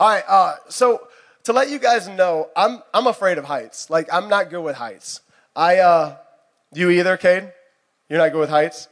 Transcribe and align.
All 0.00 0.08
right, 0.08 0.24
uh, 0.28 0.54
so 0.68 1.08
to 1.44 1.52
let 1.52 1.70
you 1.70 1.78
guys 1.78 2.08
know, 2.08 2.48
I'm, 2.56 2.82
I'm 2.92 3.06
afraid 3.06 3.38
of 3.38 3.44
heights. 3.44 3.90
Like, 3.90 4.12
I'm 4.12 4.28
not 4.28 4.50
good 4.50 4.62
with 4.62 4.76
heights. 4.76 5.20
I, 5.54 5.78
uh, 5.78 6.16
you 6.72 6.90
either, 6.90 7.16
Cade? 7.16 7.52
You're 8.08 8.18
not 8.18 8.32
good 8.32 8.40
with 8.40 8.50
heights? 8.50 8.88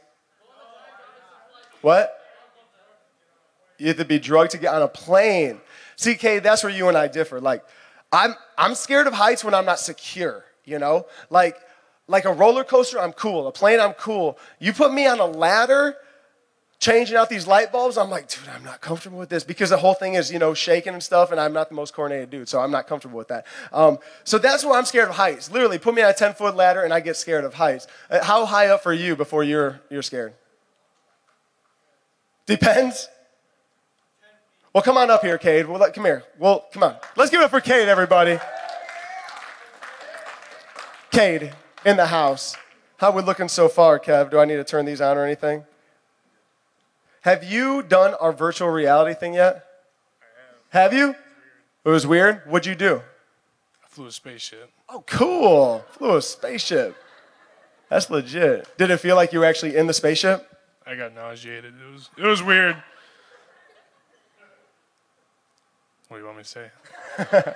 What? 1.81 2.17
You 3.77 3.87
have 3.87 3.97
to 3.97 4.05
be 4.05 4.19
drugged 4.19 4.51
to 4.51 4.57
get 4.57 4.73
on 4.73 4.81
a 4.81 4.87
plane. 4.87 5.59
See, 5.95 6.15
Cade, 6.15 6.43
that's 6.43 6.63
where 6.63 6.71
you 6.71 6.87
and 6.87 6.97
I 6.97 7.07
differ. 7.07 7.41
Like, 7.41 7.63
I'm, 8.11 8.35
I'm 8.57 8.75
scared 8.75 9.07
of 9.07 9.13
heights 9.13 9.43
when 9.43 9.53
I'm 9.53 9.65
not 9.65 9.79
secure, 9.79 10.45
you 10.63 10.79
know? 10.79 11.07
Like, 11.29 11.57
like 12.07 12.25
a 12.25 12.33
roller 12.33 12.63
coaster, 12.63 12.99
I'm 12.99 13.13
cool. 13.13 13.47
A 13.47 13.51
plane, 13.51 13.79
I'm 13.79 13.93
cool. 13.93 14.37
You 14.59 14.73
put 14.73 14.93
me 14.93 15.07
on 15.07 15.19
a 15.19 15.25
ladder, 15.25 15.95
changing 16.83 17.15
out 17.15 17.29
these 17.29 17.47
light 17.47 17.71
bulbs, 17.71 17.97
I'm 17.97 18.09
like, 18.09 18.27
dude, 18.27 18.49
I'm 18.53 18.63
not 18.63 18.81
comfortable 18.81 19.17
with 19.17 19.29
this 19.29 19.45
because 19.45 19.69
the 19.69 19.77
whole 19.77 19.93
thing 19.93 20.15
is, 20.15 20.29
you 20.29 20.37
know, 20.37 20.53
shaking 20.53 20.91
and 20.91 21.01
stuff, 21.01 21.31
and 21.31 21.39
I'm 21.39 21.53
not 21.53 21.69
the 21.69 21.75
most 21.75 21.93
coordinated 21.93 22.29
dude, 22.29 22.49
so 22.49 22.59
I'm 22.59 22.71
not 22.71 22.87
comfortable 22.87 23.17
with 23.17 23.29
that. 23.29 23.45
Um, 23.71 23.99
so 24.25 24.37
that's 24.37 24.65
why 24.65 24.77
I'm 24.77 24.83
scared 24.83 25.07
of 25.07 25.15
heights. 25.15 25.49
Literally, 25.49 25.79
put 25.79 25.95
me 25.95 26.01
on 26.01 26.09
a 26.09 26.13
10 26.13 26.33
foot 26.33 26.57
ladder, 26.57 26.83
and 26.83 26.93
I 26.93 26.99
get 26.99 27.15
scared 27.15 27.45
of 27.45 27.53
heights. 27.53 27.87
Uh, 28.09 28.21
how 28.21 28.45
high 28.45 28.67
up 28.67 28.83
for 28.83 28.91
you 28.91 29.15
before 29.15 29.45
you're, 29.45 29.79
you're 29.89 30.01
scared? 30.01 30.33
Depends. 32.45 33.07
Well, 34.73 34.83
come 34.83 34.97
on 34.97 35.09
up 35.09 35.21
here, 35.21 35.37
Cade. 35.37 35.67
Well, 35.67 35.89
come 35.91 36.03
here. 36.03 36.23
Well, 36.37 36.65
come 36.73 36.83
on. 36.83 36.97
Let's 37.15 37.31
give 37.31 37.39
it 37.39 37.45
up 37.45 37.51
for 37.51 37.61
Cade, 37.61 37.87
everybody. 37.87 38.39
Cade 41.11 41.53
in 41.85 41.95
the 41.95 42.07
house. 42.07 42.57
How 42.97 43.11
we 43.11 43.21
looking 43.21 43.47
so 43.47 43.69
far, 43.69 43.99
Kev? 43.99 44.31
Do 44.31 44.39
I 44.39 44.45
need 44.45 44.57
to 44.57 44.65
turn 44.65 44.83
these 44.83 44.99
on 44.99 45.17
or 45.17 45.23
anything? 45.23 45.63
Have 47.23 47.45
you 47.45 47.81
done 47.81 48.13
our 48.15 48.33
virtual 48.33 48.67
reality 48.67 49.17
thing 49.17 49.33
yet? 49.35 49.65
I 50.21 50.77
Have. 50.77 50.91
Have 50.91 50.99
you? 50.99 51.15
It 51.85 51.89
was 51.89 52.05
weird. 52.05 52.41
What'd 52.45 52.65
you 52.65 52.75
do? 52.75 53.01
I 53.81 53.87
flew 53.87 54.07
a 54.07 54.11
spaceship. 54.11 54.69
Oh, 54.89 55.05
cool. 55.07 55.85
Flew 55.91 56.17
a 56.17 56.21
spaceship. 56.21 56.97
That's 57.87 58.09
legit. 58.09 58.67
Did 58.77 58.91
it 58.91 58.97
feel 58.97 59.15
like 59.15 59.31
you 59.31 59.39
were 59.39 59.45
actually 59.45 59.77
in 59.77 59.87
the 59.87 59.93
spaceship? 59.93 60.45
I 60.85 60.95
got 60.95 61.15
nauseated. 61.15 61.73
It 61.81 61.93
was 61.93 62.09
it 62.17 62.25
was 62.25 62.43
weird. 62.43 62.75
What 66.09 66.17
do 66.17 66.21
you 66.21 66.25
want 66.25 66.37
me 66.39 66.43
to 66.43 66.49
say? 66.49 66.71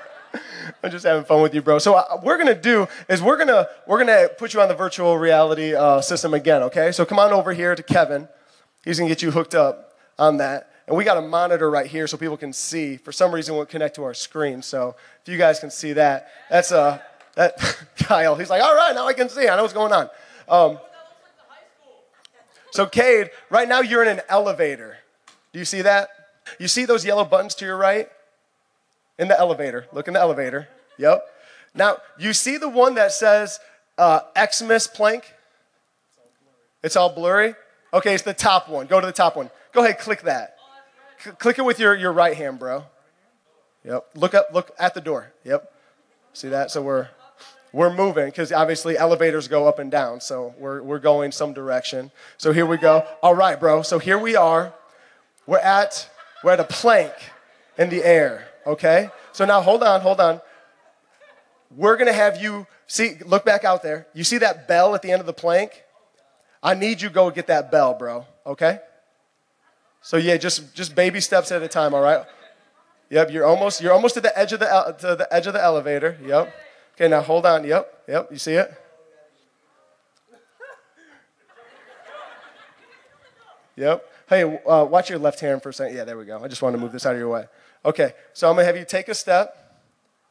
I'm 0.83 0.91
just 0.91 1.05
having 1.05 1.25
fun 1.25 1.41
with 1.41 1.53
you, 1.53 1.61
bro. 1.61 1.79
So 1.79 1.95
uh, 1.95 2.05
what 2.11 2.23
we're 2.23 2.37
gonna 2.37 2.55
do 2.55 2.87
is 3.09 3.21
we're 3.21 3.37
gonna 3.37 3.67
we're 3.85 3.99
gonna 3.99 4.29
put 4.29 4.53
you 4.53 4.61
on 4.61 4.69
the 4.69 4.75
virtual 4.75 5.17
reality 5.17 5.75
uh, 5.75 5.99
system 5.99 6.33
again. 6.33 6.63
Okay. 6.63 6.93
So 6.93 7.03
come 7.03 7.19
on 7.19 7.33
over 7.33 7.51
here 7.51 7.75
to 7.75 7.83
Kevin. 7.83 8.29
He's 8.87 8.99
gonna 8.99 9.09
get 9.09 9.21
you 9.21 9.31
hooked 9.31 9.53
up 9.53 9.97
on 10.17 10.37
that. 10.37 10.71
And 10.87 10.95
we 10.95 11.03
got 11.03 11.17
a 11.17 11.21
monitor 11.21 11.69
right 11.69 11.85
here 11.85 12.07
so 12.07 12.15
people 12.15 12.37
can 12.37 12.53
see. 12.53 12.95
For 12.95 13.11
some 13.11 13.35
reason, 13.35 13.53
won't 13.53 13.67
connect 13.67 13.95
to 13.95 14.05
our 14.05 14.13
screen. 14.13 14.61
So 14.61 14.95
if 15.21 15.27
you 15.27 15.37
guys 15.37 15.59
can 15.59 15.69
see 15.69 15.91
that, 15.93 16.31
that's 16.49 16.71
uh, 16.71 16.99
that 17.35 17.57
Kyle. 17.97 18.37
He's 18.37 18.49
like, 18.49 18.61
all 18.61 18.73
right, 18.73 18.95
now 18.95 19.05
I 19.05 19.11
can 19.11 19.27
see. 19.27 19.49
I 19.49 19.57
know 19.57 19.63
what's 19.63 19.73
going 19.73 19.91
on. 19.91 20.09
Um, 20.47 20.79
so 22.71 22.85
Cade, 22.85 23.29
right 23.49 23.67
now 23.67 23.81
you're 23.81 24.03
in 24.03 24.07
an 24.07 24.21
elevator. 24.29 24.97
Do 25.51 25.59
you 25.59 25.65
see 25.65 25.81
that? 25.81 26.07
You 26.57 26.69
see 26.69 26.85
those 26.85 27.03
yellow 27.03 27.25
buttons 27.25 27.55
to 27.55 27.65
your 27.65 27.75
right? 27.75 28.07
In 29.19 29.27
the 29.27 29.37
elevator. 29.37 29.87
Look 29.91 30.07
in 30.07 30.13
the 30.13 30.21
elevator. 30.21 30.69
Yep. 30.97 31.25
Now, 31.75 31.97
you 32.17 32.31
see 32.31 32.55
the 32.55 32.69
one 32.69 32.95
that 32.95 33.11
says 33.11 33.59
uh, 33.97 34.21
Xmas 34.39 34.87
plank? 34.87 35.33
It's 36.81 36.95
all 36.95 37.13
blurry? 37.13 37.55
Okay, 37.97 38.13
it's 38.13 38.21
the 38.21 38.31
top 38.31 38.69
one. 38.69 38.85
Go 38.85 39.01
to 39.01 39.07
the 39.07 39.11
top 39.11 39.35
one. 39.35 39.49
Go 39.71 39.83
ahead, 39.83 39.97
click 39.97 40.21
that. 40.21 40.55
C- 41.17 41.31
click 41.31 41.57
it 41.57 41.63
with 41.65 41.79
your, 41.79 41.95
your 41.95 42.13
right 42.13 42.37
hand, 42.37 42.59
bro. 42.59 42.85
Yep. 43.83 44.09
Look 44.13 44.35
up, 44.35 44.49
look 44.53 44.71
at 44.77 44.93
the 44.93 45.01
door. 45.01 45.33
Yep. 45.43 45.73
See 46.33 46.49
that? 46.49 46.69
So 46.69 46.83
we're 46.83 47.07
we're 47.73 47.91
moving 47.91 48.25
because 48.25 48.51
obviously 48.51 48.99
elevators 48.99 49.47
go 49.47 49.67
up 49.67 49.79
and 49.79 49.89
down. 49.89 50.21
So 50.21 50.53
we're 50.59 50.83
we're 50.83 50.99
going 50.99 51.31
some 51.31 51.53
direction. 51.53 52.11
So 52.37 52.53
here 52.53 52.67
we 52.67 52.77
go. 52.77 53.03
All 53.23 53.33
right, 53.33 53.59
bro. 53.59 53.81
So 53.81 53.97
here 53.97 54.19
we 54.19 54.35
are. 54.35 54.75
We're 55.47 55.57
at 55.57 56.07
we're 56.43 56.51
at 56.51 56.59
a 56.59 56.65
plank 56.65 57.13
in 57.79 57.89
the 57.89 58.03
air. 58.03 58.47
Okay? 58.67 59.09
So 59.31 59.43
now 59.43 59.61
hold 59.61 59.81
on, 59.81 60.01
hold 60.01 60.19
on. 60.19 60.39
We're 61.75 61.97
gonna 61.97 62.13
have 62.13 62.39
you 62.39 62.67
see, 62.85 63.17
look 63.25 63.43
back 63.43 63.63
out 63.63 63.81
there. 63.81 64.05
You 64.13 64.23
see 64.23 64.37
that 64.37 64.67
bell 64.67 64.93
at 64.93 65.01
the 65.01 65.11
end 65.11 65.19
of 65.19 65.25
the 65.25 65.33
plank? 65.33 65.83
I 66.67 66.73
need 66.73 67.01
you 67.01 67.09
go 67.09 67.31
get 67.31 67.47
that 67.47 67.71
bell, 67.71 67.93
bro. 67.93 68.25
Okay? 68.45 68.79
So 70.01 70.17
yeah, 70.17 70.35
just 70.35 70.75
just 70.75 70.95
baby 70.95 71.21
steps 71.21 71.49
at 71.53 71.63
a 71.63 71.67
time, 71.69 71.93
all 71.93 72.01
right? 72.01 72.25
Yep, 73.09 73.31
you're 73.31 73.45
almost 73.45 73.79
you're 73.81 73.93
almost 73.93 74.15
to 74.15 74.21
the 74.21 74.37
edge 74.37 74.51
of 74.51 74.59
the 74.59 74.95
to 74.99 75.15
the 75.15 75.33
edge 75.33 75.47
of 75.47 75.53
the 75.53 75.63
elevator. 75.63 76.17
Yep. 76.25 76.53
Okay, 76.95 77.07
now 77.07 77.21
hold 77.21 77.45
on. 77.45 77.63
Yep, 77.63 78.03
yep. 78.09 78.27
You 78.31 78.37
see 78.37 78.55
it? 78.55 78.69
Yep. 83.77 84.05
Hey, 84.27 84.43
uh, 84.43 84.83
watch 84.83 85.09
your 85.09 85.19
left 85.19 85.39
hand 85.39 85.63
for 85.63 85.69
a 85.69 85.73
second. 85.73 85.95
Yeah, 85.95 86.03
there 86.03 86.17
we 86.17 86.25
go. 86.25 86.43
I 86.43 86.49
just 86.49 86.61
want 86.61 86.75
to 86.75 86.81
move 86.81 86.91
this 86.91 87.05
out 87.05 87.13
of 87.13 87.19
your 87.19 87.29
way. 87.29 87.45
Okay, 87.85 88.11
so 88.33 88.49
I'm 88.49 88.55
gonna 88.55 88.65
have 88.65 88.75
you 88.75 88.83
take 88.83 89.07
a 89.07 89.15
step. 89.15 89.55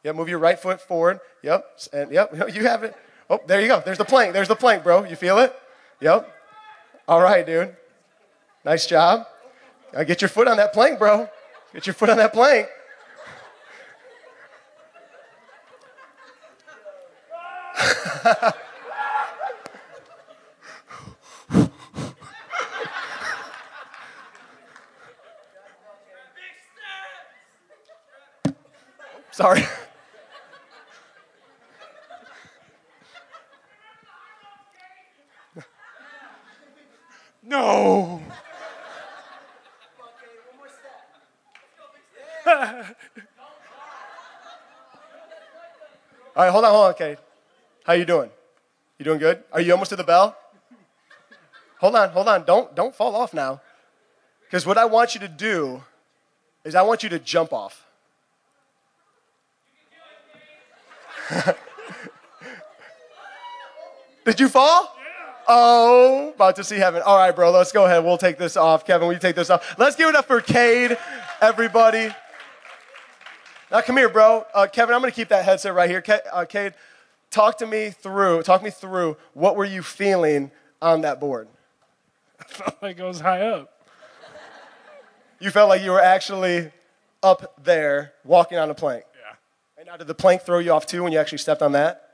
Yep, 0.03 0.15
move 0.15 0.29
your 0.29 0.37
right 0.37 0.59
foot 0.59 0.81
forward. 0.81 1.19
Yep, 1.41 1.79
and 1.93 2.11
yep, 2.11 2.31
you 2.53 2.67
have 2.67 2.83
it. 2.83 2.93
Oh, 3.27 3.39
there 3.47 3.59
you 3.59 3.67
go. 3.67 3.81
There's 3.83 3.97
the 3.97 4.05
plank. 4.05 4.33
There's 4.33 4.47
the 4.47 4.55
plank, 4.55 4.83
bro. 4.83 5.03
You 5.03 5.15
feel 5.15 5.39
it? 5.39 5.55
Yep. 5.99 6.31
All 7.07 7.21
right, 7.21 7.45
dude. 7.45 7.75
Nice 8.63 8.85
job. 8.85 9.25
Now 9.93 10.03
get 10.03 10.21
your 10.21 10.29
foot 10.29 10.47
on 10.47 10.57
that 10.57 10.73
plank, 10.73 10.99
bro. 10.99 11.29
Get 11.73 11.87
your 11.87 11.93
foot 11.93 12.09
on 12.09 12.17
that 12.17 12.33
plank. 12.33 12.67
Sorry. 29.31 29.63
No. 37.43 38.21
All 42.47 42.53
right, 46.35 46.49
hold 46.49 46.63
on, 46.63 46.71
hold 46.71 46.85
on, 46.85 46.93
Cade. 46.93 47.17
How 47.83 47.93
you 47.93 48.05
doing? 48.05 48.29
You 48.97 49.05
doing 49.05 49.19
good? 49.19 49.43
Are 49.51 49.59
you 49.59 49.73
almost 49.73 49.89
to 49.89 49.95
the 49.95 50.03
bell? 50.03 50.37
Hold 51.79 51.95
on, 51.95 52.09
hold 52.09 52.27
on. 52.27 52.45
Don't 52.45 52.73
don't 52.75 52.95
fall 52.95 53.15
off 53.15 53.33
now. 53.33 53.61
Because 54.45 54.65
what 54.65 54.77
I 54.77 54.85
want 54.85 55.13
you 55.13 55.19
to 55.21 55.27
do 55.27 55.83
is 56.63 56.73
I 56.73 56.83
want 56.83 57.03
you 57.03 57.09
to 57.09 57.19
jump 57.19 57.51
off. 57.51 57.85
Did 64.25 64.39
you 64.39 64.47
fall? 64.47 64.93
Oh, 65.49 66.33
about 66.35 66.55
to 66.57 66.63
see 66.63 66.77
heaven. 66.77 67.01
All 67.05 67.17
right, 67.17 67.35
bro, 67.35 67.51
let's 67.51 67.71
go 67.71 67.85
ahead. 67.85 68.03
We'll 68.03 68.17
take 68.17 68.37
this 68.37 68.57
off. 68.57 68.85
Kevin, 68.85 69.09
you 69.11 69.19
take 69.19 69.35
this 69.35 69.49
off? 69.49 69.77
Let's 69.77 69.95
give 69.95 70.09
it 70.09 70.15
up 70.15 70.25
for 70.25 70.41
Cade, 70.41 70.97
everybody. 71.41 72.09
Now, 73.69 73.81
come 73.81 73.97
here, 73.97 74.07
bro. 74.09 74.45
Uh, 74.53 74.67
Kevin, 74.71 74.95
I'm 74.95 75.01
going 75.01 75.11
to 75.11 75.15
keep 75.15 75.27
that 75.29 75.43
headset 75.43 75.73
right 75.73 75.89
here. 75.89 76.01
Ca- 76.01 76.21
uh, 76.31 76.45
Cade, 76.45 76.73
talk 77.29 77.57
to 77.57 77.67
me 77.67 77.89
through, 77.89 78.43
talk 78.43 78.63
me 78.63 78.69
through 78.69 79.17
what 79.33 79.57
were 79.57 79.65
you 79.65 79.83
feeling 79.83 80.51
on 80.81 81.01
that 81.01 81.19
board? 81.19 81.49
I 82.39 82.43
felt 82.47 82.81
like 82.81 82.99
I 82.99 83.05
was 83.05 83.19
high 83.19 83.41
up. 83.41 83.73
You 85.39 85.51
felt 85.51 85.69
like 85.69 85.81
you 85.81 85.91
were 85.91 86.01
actually 86.01 86.71
up 87.21 87.61
there 87.63 88.13
walking 88.23 88.57
on 88.57 88.69
a 88.69 88.73
plank. 88.73 89.03
Yeah. 89.13 89.35
And 89.77 89.87
now, 89.87 89.97
did 89.97 90.07
the 90.07 90.15
plank 90.15 90.43
throw 90.43 90.59
you 90.59 90.71
off 90.71 90.85
too 90.85 91.03
when 91.03 91.11
you 91.11 91.19
actually 91.19 91.37
stepped 91.39 91.61
on 91.61 91.73
that? 91.73 92.09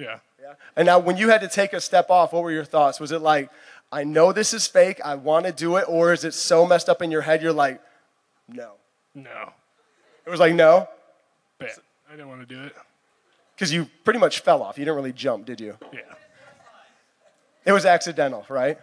Yeah. 0.00 0.18
Yeah. 0.40 0.54
And 0.74 0.84
now, 0.84 0.98
when 0.98 1.16
you 1.16 1.28
had 1.28 1.42
to 1.42 1.48
take 1.48 1.72
a 1.72 1.80
step 1.80 2.10
off, 2.10 2.32
what 2.32 2.42
were 2.42 2.50
your 2.50 2.64
thoughts? 2.64 2.98
Was 2.98 3.12
it 3.12 3.20
like, 3.20 3.50
I 3.92 4.02
know 4.02 4.32
this 4.32 4.52
is 4.52 4.66
fake, 4.66 5.00
I 5.04 5.14
want 5.14 5.46
to 5.46 5.52
do 5.52 5.76
it, 5.76 5.84
or 5.86 6.12
is 6.12 6.24
it 6.24 6.34
so 6.34 6.66
messed 6.66 6.88
up 6.88 7.02
in 7.02 7.10
your 7.10 7.22
head 7.22 7.40
you're 7.40 7.52
like, 7.52 7.80
no? 8.48 8.72
No. 9.14 9.52
It 10.26 10.30
was 10.30 10.40
like, 10.40 10.54
no? 10.54 10.88
Bet. 11.58 11.78
I 12.08 12.12
didn't 12.12 12.28
want 12.28 12.46
to 12.46 12.54
do 12.54 12.62
it. 12.62 12.74
Because 13.54 13.72
you 13.72 13.88
pretty 14.04 14.18
much 14.18 14.40
fell 14.40 14.62
off. 14.62 14.78
You 14.78 14.84
didn't 14.84 14.96
really 14.96 15.12
jump, 15.12 15.46
did 15.46 15.60
you? 15.60 15.76
Yeah. 15.92 16.00
It 17.64 17.72
was 17.72 17.86
accidental, 17.86 18.44
right? 18.48 18.78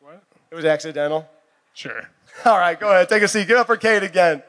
What? 0.00 0.22
It 0.50 0.54
was 0.54 0.64
accidental. 0.64 1.28
Sure. 1.74 2.08
All 2.44 2.58
right, 2.58 2.78
go 2.78 2.90
ahead. 2.90 3.08
Take 3.08 3.22
a 3.22 3.28
seat. 3.28 3.48
Give 3.48 3.56
up 3.56 3.66
for 3.66 3.76
Cade 3.76 4.02
again. 4.02 4.42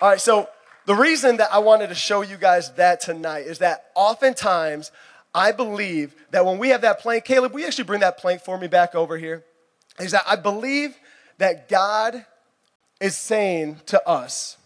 All 0.00 0.08
right, 0.08 0.20
so 0.20 0.48
the 0.86 0.94
reason 0.94 1.36
that 1.36 1.52
I 1.52 1.58
wanted 1.58 1.88
to 1.88 1.94
show 1.94 2.22
you 2.22 2.36
guys 2.36 2.72
that 2.72 3.00
tonight 3.00 3.46
is 3.46 3.58
that 3.58 3.90
oftentimes 3.94 4.90
I 5.34 5.52
believe 5.52 6.14
that 6.30 6.44
when 6.44 6.58
we 6.58 6.70
have 6.70 6.80
that 6.80 7.00
plank, 7.00 7.24
Caleb, 7.24 7.52
we 7.52 7.64
actually 7.64 7.84
bring 7.84 8.00
that 8.00 8.18
plank 8.18 8.42
for 8.42 8.58
me 8.58 8.66
back 8.66 8.94
over 8.94 9.16
here? 9.16 9.44
Is 10.00 10.12
that 10.12 10.24
I 10.26 10.36
believe 10.36 10.96
that 11.38 11.68
God 11.68 12.24
is 13.02 13.16
saying 13.16 13.80
to 13.86 14.08
us, 14.08 14.56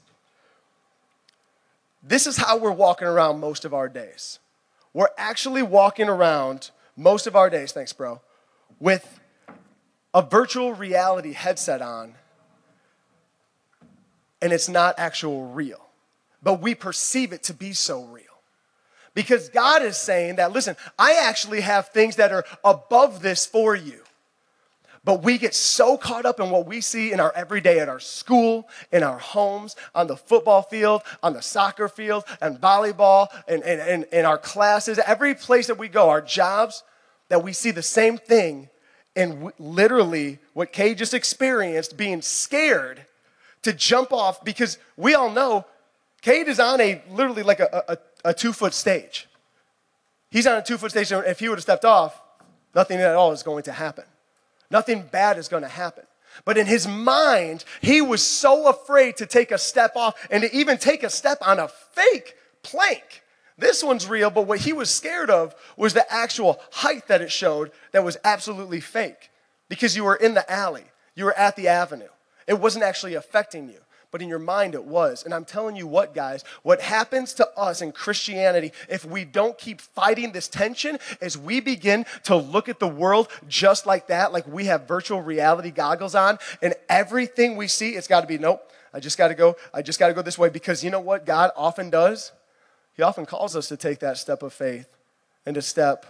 this 2.03 2.27
is 2.27 2.37
how 2.37 2.59
we're 2.59 2.71
walking 2.71 3.09
around 3.09 3.41
most 3.41 3.65
of 3.65 3.75
our 3.75 3.89
days. 3.89 4.39
We're 4.93 5.09
actually 5.19 5.63
walking 5.63 6.09
around 6.09 6.71
most 6.97 7.27
of 7.27 7.35
our 7.35 7.51
days, 7.51 7.73
thanks, 7.73 7.93
bro, 7.93 8.21
with 8.79 9.21
a 10.15 10.23
virtual 10.23 10.73
reality 10.73 11.33
headset 11.33 11.83
on, 11.83 12.15
and 14.41 14.53
it's 14.53 14.69
not 14.69 14.95
actual 14.99 15.47
real. 15.49 15.81
But 16.43 16.61
we 16.61 16.75
perceive 16.75 17.33
it 17.33 17.43
to 17.45 17.55
be 17.55 17.73
so 17.73 18.05
real. 18.05 18.25
Because 19.15 19.49
God 19.49 19.83
is 19.83 19.97
saying 19.97 20.37
that, 20.37 20.53
listen, 20.53 20.77
I 20.99 21.15
actually 21.23 21.63
have 21.63 21.89
things 21.89 22.17
that 22.17 22.33
are 22.33 22.45
above 22.63 23.23
this 23.23 23.47
for 23.47 23.75
you. 23.75 24.03
But 25.07 25.23
we 25.23 25.39
get 25.39 25.55
so 25.55 25.97
caught 25.97 26.27
up 26.27 26.41
in 26.41 26.51
what 26.51 26.67
we 26.67 26.81
see 26.81 27.13
in 27.13 27.21
our 27.21 27.33
everyday 27.37 27.79
at 27.79 27.89
our 27.89 28.01
school, 28.01 28.69
in 28.91 29.05
our 29.05 29.21
homes, 29.21 29.77
on 29.95 30.09
the 30.09 30.17
football 30.17 30.63
field, 30.63 31.03
on 31.23 31.33
the 31.33 31.43
soccer 31.43 31.89
field, 31.89 32.25
and 32.41 32.61
volleyball, 32.61 33.29
and 33.47 33.63
in, 33.63 34.05
in, 34.11 34.25
our 34.25 34.37
classes, 34.37 34.99
every 35.07 35.37
place 35.37 35.69
that 35.69 35.79
we 35.79 35.87
go, 35.87 36.11
our 36.11 36.21
jobs, 36.21 36.83
that 37.29 37.45
we 37.45 37.53
see 37.53 37.71
the 37.71 37.85
same 37.85 38.19
thing. 38.19 38.69
And 39.15 39.53
literally, 39.61 40.41
what 40.55 40.73
Cade 40.73 40.99
just 40.99 41.15
experienced, 41.15 41.97
being 41.97 42.21
scared 42.21 43.07
to 43.63 43.73
jump 43.73 44.13
off, 44.13 44.45
because 44.45 44.77
we 44.97 45.15
all 45.15 45.31
know 45.31 45.67
Cade 46.21 46.49
is 46.49 46.59
on 46.59 46.81
a 46.81 47.01
literally 47.09 47.45
like 47.45 47.61
a, 47.61 47.85
a, 47.87 47.99
a 48.31 48.35
two 48.35 48.53
foot 48.53 48.75
stage. 48.75 49.29
He's 50.31 50.49
on 50.49 50.59
a 50.59 50.63
two 50.65 50.77
foot 50.79 50.91
stage, 50.91 51.13
and 51.13 51.25
if 51.27 51.39
he 51.39 51.49
would 51.49 51.59
have 51.59 51.63
stepped 51.63 51.85
off, 51.85 52.21
nothing 52.75 52.99
at 52.99 53.15
all 53.15 53.31
is 53.31 53.45
going 53.45 53.63
to 53.63 53.73
happen. 53.73 54.03
Nothing 54.71 55.03
bad 55.03 55.39
is 55.39 55.49
going 55.49 55.63
to 55.63 55.69
happen. 55.69 56.05
But 56.45 56.59
in 56.59 56.67
his 56.67 56.87
mind, 56.87 57.65
he 57.81 58.03
was 58.03 58.23
so 58.23 58.69
afraid 58.69 59.17
to 59.17 59.27
take 59.27 59.51
a 59.51 59.59
step 59.59 59.97
off 59.97 60.15
and 60.31 60.43
to 60.43 60.55
even 60.55 60.77
take 60.79 61.03
a 61.03 61.11
step 61.11 61.39
on 61.41 61.59
a 61.59 61.69
fake 61.69 62.37
plank. 62.63 63.23
This 63.59 63.83
one's 63.83 64.07
real, 64.07 64.31
but 64.31 64.47
what 64.47 64.61
he 64.61 64.75
was 64.75 64.91
scared 64.91 65.31
of 65.31 65.55
was 65.77 65.95
the 65.95 66.11
actual 66.13 66.61
height 66.73 67.09
that 67.09 67.23
it 67.23 67.33
showed 67.33 67.73
that 67.93 68.05
was 68.05 68.19
absolutely 68.23 68.81
fake 68.81 69.31
because 69.69 69.97
you 69.97 70.05
were 70.05 70.17
in 70.17 70.35
the 70.35 70.51
alley, 70.51 70.85
you 71.15 71.25
were 71.25 71.39
at 71.39 71.57
the 71.57 71.69
avenue. 71.69 72.09
It 72.47 72.61
wasn't 72.61 72.85
actually 72.85 73.15
affecting 73.15 73.69
you 73.69 73.81
but 74.17 74.23
in 74.23 74.31
your 74.31 74.39
mind 74.39 74.75
it 74.75 74.87
was. 74.87 75.27
And 75.27 75.35
I'm 75.35 75.45
telling 75.45 75.77
you 75.77 75.87
what, 75.87 76.15
guys, 76.15 76.43
what 76.63 76.81
happens 76.81 77.35
to 77.35 77.47
us 77.55 77.83
in 77.83 77.93
Christianity 77.93 78.73
if 78.89 79.05
we 79.05 79.27
don't 79.27 79.59
keep 79.59 79.79
fighting 79.79 80.33
this 80.33 80.49
tension 80.49 80.99
is 81.21 81.37
we 81.37 81.61
begin 81.61 82.07
to 82.25 82.35
look 82.35 82.71
at 82.71 82.79
the 82.79 82.89
world 82.89 83.29
just 83.47 83.85
like 83.85 84.07
that, 84.07 84.33
like 84.33 84.49
we 84.49 84.65
have 84.65 84.89
virtual 84.89 85.21
reality 85.21 85.71
goggles 85.71 86.15
on, 86.15 86.39
and 86.63 86.73
everything 86.89 87.59
we 87.59 87.69
see, 87.69 87.91
it's 87.91 88.09
got 88.09 88.23
to 88.23 88.27
be, 88.27 88.39
nope, 88.39 88.73
I 88.95 89.01
just 89.01 89.19
got 89.19 89.29
to 89.29 89.35
go, 89.35 89.55
I 89.75 89.83
just 89.83 89.99
got 89.99 90.09
to 90.09 90.15
go 90.15 90.23
this 90.23 90.39
way. 90.39 90.49
Because 90.49 90.83
you 90.83 90.89
know 90.91 91.01
what 91.01 91.27
God 91.27 91.51
often 91.55 91.91
does? 91.91 92.33
He 92.95 93.03
often 93.03 93.27
calls 93.27 93.55
us 93.55 93.69
to 93.69 93.77
take 93.77 93.99
that 93.99 94.17
step 94.17 94.43
of 94.43 94.55
faith 94.55 94.89
and 95.45 95.55
to 95.57 95.61
step 95.61 96.07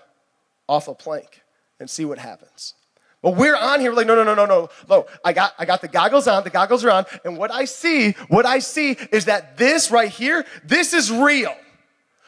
off 0.69 0.87
a 0.87 0.95
plank 0.95 1.43
and 1.81 1.91
see 1.91 2.05
what 2.05 2.19
happens. 2.19 2.75
But 3.23 3.37
we're 3.37 3.57
on 3.57 3.81
here, 3.81 3.91
we're 3.91 3.97
like, 3.97 4.07
no, 4.07 4.15
no, 4.15 4.23
no, 4.23 4.35
no, 4.35 4.47
no. 4.47 4.69
No, 4.89 5.07
I 5.25 5.33
got, 5.33 5.55
I 5.59 5.65
got 5.65 5.81
the 5.81 5.89
goggles 5.89 6.29
on, 6.29 6.45
the 6.45 6.51
goggles 6.51 6.85
are 6.85 6.91
on, 6.91 7.07
and 7.25 7.37
what 7.37 7.51
I 7.51 7.65
see, 7.65 8.13
what 8.29 8.47
I 8.47 8.59
see 8.59 8.93
is 9.11 9.25
that 9.25 9.57
this 9.57 9.91
right 9.91 10.11
here, 10.11 10.45
this 10.65 10.93
is 10.93 11.11
real. 11.11 11.55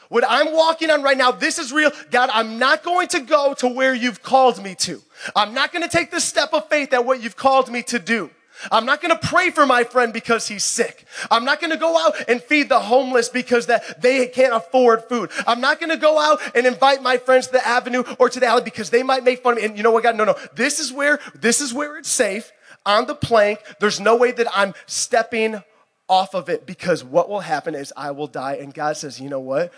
What 0.08 0.25
I'm 0.26 0.55
walking 0.55 0.90
on 0.90 1.02
right 1.02 1.17
now, 1.17 1.31
this 1.31 1.58
is 1.58 1.70
real. 1.70 1.90
God, 2.11 2.31
I'm 2.32 2.58
not 2.58 2.82
going 2.82 3.08
to 3.08 3.20
go 3.20 3.55
to 3.55 3.69
where 3.69 3.94
you've 3.94 4.23
called 4.23 4.62
me 4.62 4.75
to. 4.76 5.02
I'm 5.37 5.52
not 5.52 5.70
going 5.70 5.82
to 5.82 5.88
take 5.88 6.11
the 6.11 6.20
step 6.20 6.55
of 6.55 6.69
faith 6.69 6.93
at 6.94 7.05
what 7.05 7.23
you've 7.23 7.37
called 7.37 7.70
me 7.70 7.82
to 7.84 7.99
do. 7.99 8.31
I'm 8.70 8.87
not 8.87 9.00
going 9.00 9.16
to 9.16 9.26
pray 9.26 9.50
for 9.50 9.66
my 9.66 9.84
friend 9.84 10.12
because 10.12 10.49
he's 10.49 10.64
sick. 10.64 11.05
I'm 11.31 11.44
not 11.44 11.60
going 11.60 11.70
to 11.70 11.76
go 11.76 11.99
out 11.99 12.14
and 12.28 12.43
feed 12.43 12.69
the 12.69 12.81
homeless 12.81 13.28
because 13.28 13.66
that 13.66 14.00
they 14.00 14.26
can't 14.26 14.55
afford 14.55 15.05
food. 15.05 15.31
I'm 15.46 15.60
not 15.60 15.81
going 15.81 15.90
to 15.90 15.96
go 15.96 16.19
out 16.19 16.40
and 16.55 16.66
invite 16.66 17.02
my 17.02 17.16
friends 17.16 17.46
to 17.46 17.52
the 17.55 17.66
avenue 17.66 18.05
or 18.19 18.28
to 18.28 18.40
the 18.40 18.46
alley 18.46 18.62
because 18.64 18.90
they 18.90 19.02
might 19.02 19.25
make 19.25 19.43
fun 19.43 19.55
of 19.55 19.58
me. 19.58 19.64
And 19.64 19.76
you 19.76 19.82
know 19.82 19.90
what, 19.90 20.02
God? 20.02 20.16
No, 20.16 20.25
no. 20.25 20.37
This 20.55 20.81
is 20.81 20.93
where 20.93 21.20
this 21.34 21.60
is 21.60 21.72
where 21.72 21.96
it's 21.96 22.08
safe 22.08 22.52
on 22.84 23.06
the 23.06 23.14
plank. 23.14 23.60
There's 23.81 24.00
no 24.00 24.16
way 24.16 24.32
that 24.32 24.46
I'm 24.55 24.75
stepping 24.87 25.62
off 26.08 26.34
of 26.34 26.49
it 26.49 26.66
because 26.66 27.05
what 27.05 27.28
will 27.28 27.40
happen 27.40 27.75
is 27.75 27.93
I 27.96 28.10
will 28.12 28.26
die. 28.26 28.55
And 28.55 28.72
God 28.72 28.96
says, 28.96 29.20
you 29.20 29.28
know 29.28 29.40
what? 29.40 29.72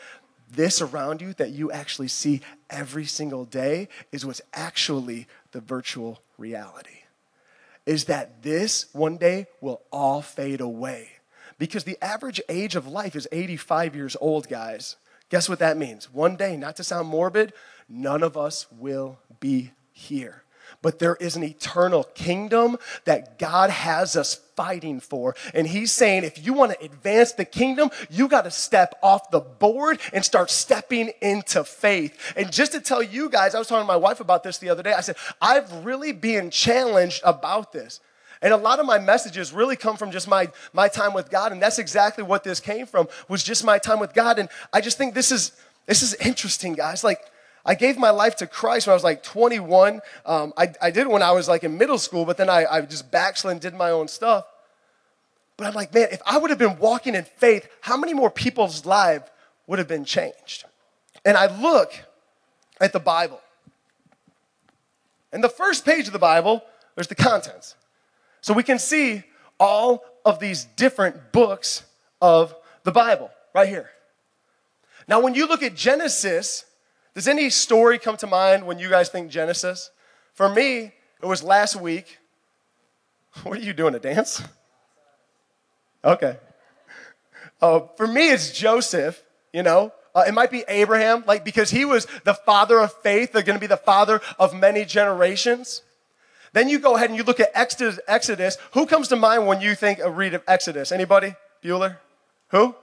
This 0.49 0.81
around 0.81 1.21
you 1.21 1.33
that 1.35 1.51
you 1.51 1.71
actually 1.71 2.09
see 2.09 2.41
every 2.69 3.05
single 3.05 3.45
day 3.45 3.89
is 4.11 4.25
what's 4.25 4.41
actually 4.53 5.27
the 5.53 5.61
virtual 5.61 6.23
reality 6.39 7.00
is 7.87 8.05
that 8.05 8.43
this 8.43 8.87
one 8.93 9.17
day 9.17 9.47
will 9.61 9.83
all 9.91 10.23
fade 10.23 10.61
away. 10.61 11.09
Because 11.59 11.85
the 11.85 11.99
average 12.03 12.41
age 12.49 12.77
of 12.77 12.87
life 12.87 13.15
is 13.15 13.29
85 13.33 13.95
years 13.95 14.17
old, 14.21 14.49
guys. 14.49 14.97
Guess 15.29 15.49
what 15.49 15.59
that 15.59 15.77
means? 15.77 16.13
One 16.13 16.37
day, 16.37 16.57
not 16.57 16.77
to 16.77 16.85
sound 16.85 17.09
morbid, 17.09 17.53
none 17.89 18.23
of 18.23 18.37
us 18.37 18.67
will 18.71 19.19
be 19.41 19.73
here 19.93 20.43
but 20.83 20.99
there 20.99 21.17
is 21.17 21.37
an 21.37 21.45
eternal 21.45 22.05
kingdom 22.05 22.79
that 23.05 23.39
God 23.39 23.71
has 23.71 24.17
us 24.17 24.35
fighting 24.57 25.01
for. 25.01 25.35
And 25.55 25.67
He's 25.67 25.93
saying, 25.93 26.25
if 26.25 26.45
you 26.45 26.53
want 26.53 26.73
to 26.73 26.85
advance 26.85 27.33
the 27.33 27.45
kingdom, 27.45 27.91
you 28.11 28.29
got 28.29 28.45
to 28.45 28.51
step 28.51 28.95
off 29.03 29.31
the 29.31 29.41
board 29.41 30.01
and 30.13 30.25
start 30.25 30.51
stepping 30.51 31.13
into 31.21 31.65
faith. 31.65 32.35
And 32.37 32.53
just 32.53 32.73
to 32.73 32.81
tell 32.81 33.03
you 33.03 33.29
guys, 33.31 33.55
I 33.55 33.59
was 33.59 33.69
talking 33.69 33.85
to 33.85 33.87
my 33.87 33.97
wife 33.97 34.21
about 34.21 34.43
this 34.43 34.59
the 34.59 34.71
other 34.71 34.83
day. 34.83 34.93
I 34.93 35.01
said, 35.01 35.17
I've 35.41 35.85
really 35.85 36.13
been 36.13 36.51
challenged 36.51 37.23
about 37.25 37.73
this. 37.73 38.01
And 38.43 38.55
a 38.55 38.57
lot 38.57 38.81
of 38.81 38.87
my 38.87 38.99
messages 38.99 39.53
really 39.53 39.77
come 39.77 39.97
from 39.97 40.11
just 40.11 40.27
my, 40.27 40.49
my 40.73 40.89
time 40.89 41.13
with 41.13 41.31
God. 41.31 41.53
And 41.53 41.63
that's 41.63 41.79
exactly 41.79 42.25
what 42.25 42.43
this 42.43 42.59
came 42.59 42.87
from, 42.87 43.09
was 43.29 43.43
just 43.43 43.65
my 43.65 43.79
time 43.79 44.01
with 44.01 44.15
God. 44.15 44.39
And 44.39 44.49
I 44.73 44.81
just 44.81 44.97
think 44.97 45.15
this 45.15 45.31
is, 45.31 45.53
this 45.87 46.03
is 46.03 46.15
interesting, 46.15 46.73
guys. 46.73 47.05
Like, 47.05 47.21
I 47.65 47.75
gave 47.75 47.99
my 47.99 48.11
life 48.11 48.37
to 48.37 48.47
Christ 48.47 48.87
when 48.87 48.93
I 48.93 48.95
was 48.95 49.05
like 49.05 49.23
21. 49.23 50.01
Um, 50.25 50.53
I, 50.57 50.73
I 50.81 50.91
did 50.91 51.07
when 51.07 51.23
I 51.23 51.33
was 51.33 51.49
like 51.49 51.65
in 51.65 51.77
middle 51.77 51.99
school, 51.99 52.25
but 52.25 52.37
then 52.37 52.49
I, 52.49 52.65
I 52.65 52.81
just 52.83 53.11
backslid 53.11 53.53
and 53.53 53.61
did 53.61 53.75
my 53.75 53.91
own 53.91 54.09
stuff. 54.09 54.47
But 55.57 55.67
I'm 55.67 55.75
like, 55.75 55.93
man, 55.93 56.09
if 56.11 56.23
I 56.25 56.39
would 56.39 56.49
have 56.51 56.59
been 56.59 56.79
walking 56.79 57.15
in 57.15 57.25
faith, 57.25 57.69
how 57.83 57.97
many 57.97 58.15
more 58.15 58.31
people's 58.31 58.87
lives 58.87 59.29
would 59.67 59.79
have 59.79 59.89
been 59.89 60.07
changed? 60.07 60.65
And 61.25 61.37
I 61.37 61.55
look 61.61 61.93
at 62.81 62.95
the 62.95 63.01
Bible. 63.01 63.41
And 65.33 65.45
the 65.45 65.51
first 65.51 65.85
page 65.85 66.07
of 66.07 66.15
the 66.15 66.19
Bible, 66.19 66.63
there's 66.95 67.09
the 67.09 67.15
contents. 67.15 67.77
So 68.41 68.55
we 68.55 68.63
can 68.63 68.79
see 68.79 69.23
all 69.59 70.03
of 70.25 70.41
these 70.41 70.65
different 70.65 71.33
books 71.33 71.85
of 72.23 72.55
the 72.85 72.93
Bible 72.93 73.31
right 73.55 73.69
here. 73.69 73.91
Now, 75.07 75.21
when 75.21 75.35
you 75.35 75.47
look 75.47 75.63
at 75.63 75.75
Genesis, 75.75 76.65
does 77.15 77.29
any 77.29 77.51
story 77.51 77.99
come 77.99 78.17
to 78.19 78.27
mind 78.27 78.67
when 78.67 78.79
you 78.79 78.89
guys 78.89 79.09
think 79.09 79.31
Genesis? 79.31 79.91
For 80.35 80.49
me, 80.49 80.93
it 81.23 81.27
was 81.27 81.43
last 81.43 81.77
week. 81.77 82.19
What 83.43 83.59
are 83.59 83.63
you 83.63 83.73
doing, 83.73 83.95
a 83.95 83.99
dance? 83.99 84.43
Okay. 86.05 86.37
Uh, 87.61 87.81
for 87.97 88.07
me, 88.07 88.31
it's 88.31 88.51
Joseph, 88.53 89.23
you 89.53 89.63
know. 89.63 89.93
Uh, 90.15 90.25
it 90.27 90.33
might 90.33 90.51
be 90.51 90.65
Abraham, 90.67 91.23
like 91.27 91.45
because 91.45 91.71
he 91.71 91.85
was 91.85 92.07
the 92.25 92.35
father 92.35 92.81
of 92.81 92.93
faith. 92.93 93.33
They're 93.33 93.43
going 93.43 93.59
to 93.59 93.61
be 93.61 93.67
the 93.69 93.77
father 93.77 94.21
of 94.39 94.55
many 94.55 94.85
generations. 94.85 95.83
Then 96.53 96.69
you 96.69 96.81
go 96.81 96.97
ahead 96.97 97.11
and 97.11 97.17
you 97.17 97.23
look 97.23 97.39
at 97.39 97.51
Exodus. 97.55 98.01
Exodus. 98.09 98.59
Who 98.73 98.87
comes 98.87 99.09
to 99.09 99.17
mind 99.17 99.47
when 99.47 99.61
you 99.61 99.75
think 99.75 100.01
a 100.01 100.11
read 100.11 100.35
of 100.35 100.43
Exodus? 100.49 100.91
Anybody? 100.91 101.37
Bueller? 101.63 101.99
Who? 102.49 102.75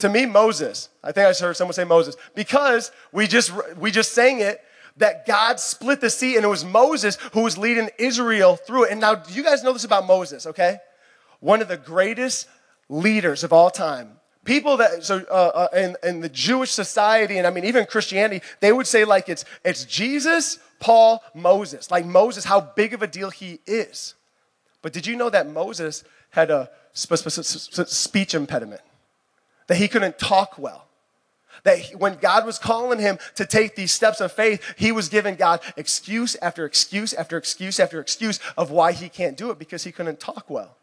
To 0.00 0.08
me, 0.08 0.26
Moses. 0.26 0.88
I 1.02 1.12
think 1.12 1.26
I 1.26 1.32
heard 1.32 1.56
someone 1.56 1.74
say 1.74 1.84
Moses 1.84 2.16
because 2.34 2.90
we 3.12 3.26
just 3.26 3.52
we 3.76 3.90
just 3.90 4.12
sang 4.12 4.40
it 4.40 4.60
that 4.96 5.26
God 5.26 5.58
split 5.58 6.00
the 6.00 6.10
sea 6.10 6.36
and 6.36 6.44
it 6.44 6.48
was 6.48 6.64
Moses 6.64 7.16
who 7.32 7.42
was 7.42 7.58
leading 7.58 7.90
Israel 7.98 8.56
through 8.56 8.84
it. 8.84 8.92
And 8.92 9.00
now, 9.00 9.14
do 9.14 9.32
you 9.32 9.42
guys 9.42 9.62
know 9.62 9.72
this 9.72 9.84
about 9.84 10.06
Moses? 10.06 10.46
Okay, 10.46 10.78
one 11.40 11.62
of 11.62 11.68
the 11.68 11.76
greatest 11.76 12.48
leaders 12.88 13.44
of 13.44 13.52
all 13.52 13.70
time. 13.70 14.12
People 14.44 14.76
that 14.78 15.04
so 15.04 15.24
uh, 15.30 15.68
uh, 15.72 15.76
in, 15.76 15.96
in 16.02 16.20
the 16.20 16.28
Jewish 16.28 16.70
society 16.70 17.38
and 17.38 17.46
I 17.46 17.50
mean 17.50 17.64
even 17.64 17.86
Christianity, 17.86 18.44
they 18.60 18.72
would 18.72 18.86
say 18.86 19.04
like 19.04 19.28
it's 19.28 19.44
it's 19.64 19.84
Jesus, 19.84 20.58
Paul, 20.80 21.22
Moses. 21.34 21.90
Like 21.90 22.04
Moses, 22.04 22.44
how 22.44 22.60
big 22.60 22.94
of 22.94 23.02
a 23.02 23.06
deal 23.06 23.30
he 23.30 23.60
is. 23.66 24.14
But 24.82 24.92
did 24.92 25.06
you 25.06 25.16
know 25.16 25.30
that 25.30 25.48
Moses 25.48 26.04
had 26.30 26.50
a 26.50 26.68
speech 26.92 28.34
impediment? 28.34 28.82
That 29.66 29.76
he 29.76 29.88
couldn't 29.88 30.18
talk 30.18 30.58
well. 30.58 30.86
That 31.62 31.78
he, 31.78 31.96
when 31.96 32.16
God 32.16 32.44
was 32.44 32.58
calling 32.58 32.98
him 32.98 33.18
to 33.36 33.46
take 33.46 33.74
these 33.74 33.92
steps 33.92 34.20
of 34.20 34.32
faith, 34.32 34.74
he 34.76 34.92
was 34.92 35.08
giving 35.08 35.34
God 35.34 35.60
excuse 35.76 36.36
after 36.42 36.64
excuse 36.64 37.14
after 37.14 37.36
excuse 37.36 37.80
after 37.80 38.00
excuse 38.00 38.40
of 38.56 38.70
why 38.70 38.92
he 38.92 39.08
can't 39.08 39.36
do 39.36 39.50
it 39.50 39.58
because 39.58 39.84
he 39.84 39.92
couldn't 39.92 40.20
talk 40.20 40.50
well. 40.50 40.76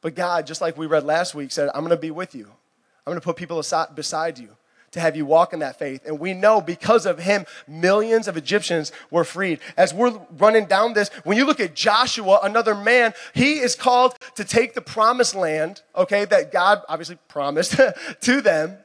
But 0.00 0.14
God, 0.14 0.46
just 0.46 0.60
like 0.60 0.78
we 0.78 0.86
read 0.86 1.04
last 1.04 1.34
week, 1.34 1.50
said, 1.50 1.70
I'm 1.74 1.80
going 1.80 1.90
to 1.90 1.96
be 1.96 2.10
with 2.10 2.34
you. 2.34 2.44
I'm 2.44 3.12
going 3.12 3.20
to 3.20 3.24
put 3.24 3.36
people 3.36 3.58
aside, 3.58 3.94
beside 3.94 4.38
you 4.38 4.50
to 4.98 5.02
have 5.02 5.16
you 5.16 5.24
walk 5.24 5.52
in 5.52 5.60
that 5.60 5.78
faith. 5.78 6.02
And 6.06 6.18
we 6.18 6.34
know 6.34 6.60
because 6.60 7.06
of 7.06 7.18
him, 7.18 7.46
millions 7.66 8.28
of 8.28 8.36
Egyptians 8.36 8.92
were 9.10 9.24
freed. 9.24 9.60
As 9.76 9.94
we're 9.94 10.18
running 10.36 10.66
down 10.66 10.92
this, 10.92 11.08
when 11.24 11.36
you 11.36 11.46
look 11.46 11.60
at 11.60 11.74
Joshua, 11.74 12.40
another 12.42 12.74
man, 12.74 13.14
he 13.34 13.58
is 13.58 13.74
called 13.74 14.16
to 14.36 14.44
take 14.44 14.74
the 14.74 14.80
promised 14.80 15.34
land, 15.34 15.82
okay, 15.96 16.24
that 16.26 16.52
God 16.52 16.82
obviously 16.88 17.18
promised 17.28 17.78
to 18.20 18.40
them. 18.40 18.76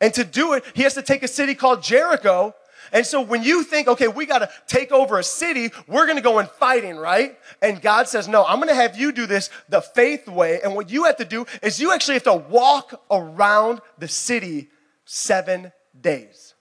And 0.00 0.12
to 0.14 0.24
do 0.24 0.52
it, 0.54 0.64
he 0.74 0.82
has 0.82 0.94
to 0.94 1.02
take 1.02 1.22
a 1.22 1.28
city 1.28 1.54
called 1.54 1.82
Jericho 1.82 2.54
and 2.92 3.06
so 3.06 3.20
when 3.20 3.42
you 3.42 3.62
think, 3.62 3.88
okay, 3.88 4.08
we 4.08 4.26
got 4.26 4.38
to 4.38 4.50
take 4.66 4.92
over 4.92 5.18
a 5.18 5.24
city, 5.24 5.70
we're 5.86 6.06
going 6.06 6.16
to 6.16 6.22
go 6.22 6.38
in 6.38 6.46
fighting, 6.46 6.96
right? 6.96 7.38
And 7.62 7.80
God 7.80 8.08
says, 8.08 8.28
no, 8.28 8.44
I'm 8.44 8.56
going 8.56 8.68
to 8.68 8.74
have 8.74 8.96
you 8.96 9.12
do 9.12 9.26
this 9.26 9.50
the 9.68 9.80
faith 9.80 10.28
way. 10.28 10.60
And 10.62 10.74
what 10.74 10.90
you 10.90 11.04
have 11.04 11.16
to 11.16 11.24
do 11.24 11.46
is 11.62 11.80
you 11.80 11.92
actually 11.92 12.14
have 12.14 12.24
to 12.24 12.34
walk 12.34 13.00
around 13.10 13.80
the 13.98 14.08
city 14.08 14.68
seven 15.06 15.72
days. 15.98 16.52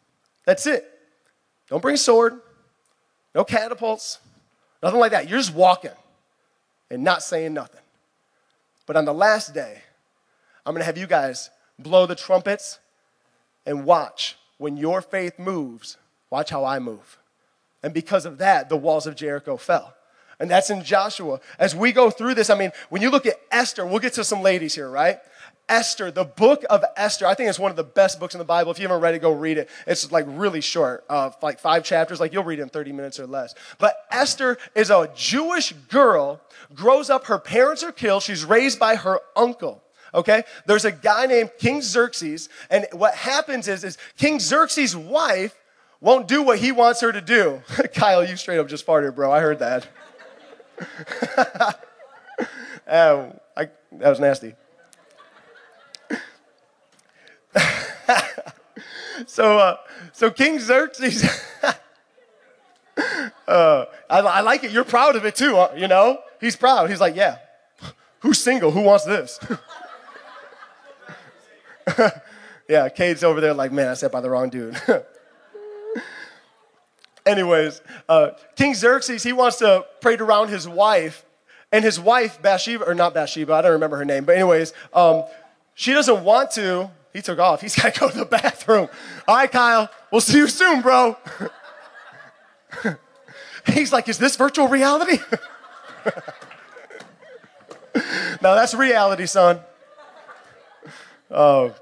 That's 0.45 0.65
it. 0.65 0.89
Don't 1.69 1.81
bring 1.81 1.95
a 1.95 1.97
sword, 1.97 2.39
no 3.33 3.43
catapults, 3.43 4.19
nothing 4.81 4.99
like 4.99 5.11
that. 5.11 5.27
You're 5.27 5.39
just 5.39 5.53
walking 5.53 5.91
and 6.89 7.03
not 7.03 7.21
saying 7.21 7.53
nothing. 7.53 7.81
But 8.85 8.95
on 8.95 9.03
the 9.03 9.13
last 9.13 9.53
day, 9.53 9.81
I'm 10.65 10.73
to 10.75 10.83
have 10.83 10.97
you 10.97 11.07
guys 11.07 11.49
blow 11.77 12.05
the 12.05 12.15
trumpets 12.15 12.79
and 13.65 13.83
watch 13.83 14.37
when 14.57 14.77
your 14.77 15.01
faith 15.01 15.37
moves 15.37 15.97
Watch 16.35 16.49
how 16.49 16.65
I 16.65 16.79
move. 16.79 17.17
And 17.83 17.93
because 17.93 18.25
of 18.25 18.39
that, 18.39 18.69
the 18.69 18.77
walls 18.77 19.07
of 19.07 19.15
Jericho 19.15 19.57
fell. 19.57 19.93
And 20.39 20.51
that's 20.51 20.69
in 20.69 20.83
Joshua. 20.83 21.39
As 21.57 21.73
we 21.75 21.93
go 21.93 22.09
through 22.09 22.33
this, 22.33 22.49
I 22.49 22.57
mean, 22.57 22.71
when 22.89 23.01
you 23.01 23.09
look 23.09 23.25
at 23.25 23.39
Esther, 23.51 23.85
we'll 23.85 23.99
get 23.99 24.13
to 24.13 24.23
some 24.23 24.41
ladies 24.41 24.75
here, 24.75 24.89
right? 24.89 25.19
Esther, 25.67 26.11
the 26.11 26.23
book 26.23 26.63
of 26.69 26.83
Esther, 26.95 27.25
I 27.25 27.33
think 27.33 27.49
it's 27.49 27.57
one 27.57 27.71
of 27.71 27.77
the 27.77 27.83
best 27.83 28.19
books 28.19 28.35
in 28.35 28.39
the 28.39 28.45
Bible. 28.45 28.71
If 28.71 28.79
you 28.79 28.87
haven't 28.87 29.01
read 29.01 29.15
it, 29.15 29.19
go 29.19 29.31
read 29.31 29.57
it. 29.57 29.69
It's 29.87 30.11
like 30.11 30.25
really 30.27 30.61
short, 30.61 31.03
uh, 31.09 31.31
like 31.41 31.59
five 31.59 31.83
chapters. 31.83 32.19
Like 32.19 32.33
you'll 32.33 32.43
read 32.43 32.59
it 32.59 32.63
in 32.63 32.69
30 32.69 32.91
minutes 32.91 33.19
or 33.19 33.25
less. 33.25 33.55
But 33.79 34.05
Esther 34.11 34.57
is 34.75 34.89
a 34.89 35.11
Jewish 35.15 35.73
girl, 35.89 36.41
grows 36.73 37.09
up, 37.09 37.25
her 37.25 37.39
parents 37.39 37.83
are 37.83 37.91
killed. 37.91 38.23
She's 38.23 38.45
raised 38.45 38.79
by 38.79 38.95
her 38.95 39.19
uncle. 39.35 39.83
Okay? 40.13 40.43
There's 40.65 40.85
a 40.85 40.91
guy 40.91 41.25
named 41.25 41.51
King 41.57 41.81
Xerxes, 41.81 42.47
and 42.69 42.87
what 42.93 43.15
happens 43.15 43.67
is, 43.67 43.83
is 43.83 43.97
King 44.17 44.39
Xerxes' 44.39 44.95
wife 44.95 45.55
won't 45.99 46.27
do 46.27 46.43
what 46.43 46.59
he 46.59 46.71
wants 46.71 47.01
her 47.01 47.11
to 47.11 47.21
do. 47.21 47.61
Kyle, 47.95 48.23
you 48.23 48.37
straight 48.37 48.59
up 48.59 48.67
just 48.67 48.85
farted, 48.85 49.15
bro. 49.15 49.31
I 49.31 49.39
heard 49.41 49.59
that. 49.59 49.87
um, 52.87 53.39
I, 53.57 53.69
that 53.93 54.09
was 54.09 54.19
nasty. 54.19 54.53
So, 59.25 59.57
uh, 59.59 59.77
so 60.13 60.31
King 60.31 60.59
Xerxes, 60.59 61.23
uh, 63.47 63.85
I, 64.09 64.19
I, 64.19 64.41
like 64.41 64.63
it. 64.63 64.71
You're 64.71 64.83
proud 64.83 65.15
of 65.15 65.25
it 65.25 65.35
too, 65.35 65.57
uh, 65.57 65.73
you 65.75 65.87
know? 65.87 66.19
He's 66.39 66.55
proud. 66.55 66.89
He's 66.89 67.01
like, 67.01 67.15
yeah, 67.15 67.37
who's 68.19 68.41
single? 68.41 68.71
Who 68.71 68.81
wants 68.81 69.05
this? 69.05 69.39
yeah, 72.69 72.89
Cade's 72.89 73.23
over 73.23 73.39
there 73.41 73.53
like, 73.53 73.71
man, 73.71 73.87
I 73.87 73.93
sat 73.93 74.11
by 74.11 74.21
the 74.21 74.29
wrong 74.29 74.49
dude. 74.49 74.75
Anyways, 77.25 77.81
uh, 78.07 78.31
King 78.55 78.75
Xerxes, 78.75 79.23
he 79.23 79.33
wants 79.33 79.57
to 79.57 79.85
parade 79.99 80.21
around 80.21 80.49
his 80.49 80.67
wife, 80.67 81.25
and 81.71 81.83
his 81.83 81.99
wife, 81.99 82.39
Bathsheba, 82.41 82.85
or 82.85 82.93
not 82.93 83.15
Bathsheba, 83.15 83.53
I 83.53 83.61
don't 83.63 83.71
remember 83.71 83.97
her 83.97 84.05
name, 84.05 84.25
but 84.25 84.35
anyways, 84.35 84.73
um, 84.93 85.23
she 85.73 85.91
doesn't 85.91 86.23
want 86.23 86.51
to. 86.51 86.91
He 87.15 87.21
took 87.21 87.39
off. 87.39 87.61
He's 87.61 87.75
got 87.81 87.93
to 87.93 87.99
go 87.99 88.09
to 88.09 88.17
the 88.17 88.25
bathroom. 88.25 88.89
All 89.25 89.37
right, 89.37 89.49
Kyle, 89.49 89.89
we'll 90.11 90.19
see 90.19 90.37
you 90.37 90.49
soon, 90.49 90.81
bro. 90.81 91.17
He's 93.67 93.93
like, 93.93 94.09
is 94.09 94.17
this 94.17 94.35
virtual 94.35 94.67
reality? 94.67 95.19
no, 97.95 98.53
that's 98.53 98.73
reality, 98.75 99.27
son. 99.27 99.61
Oh. 101.31 101.73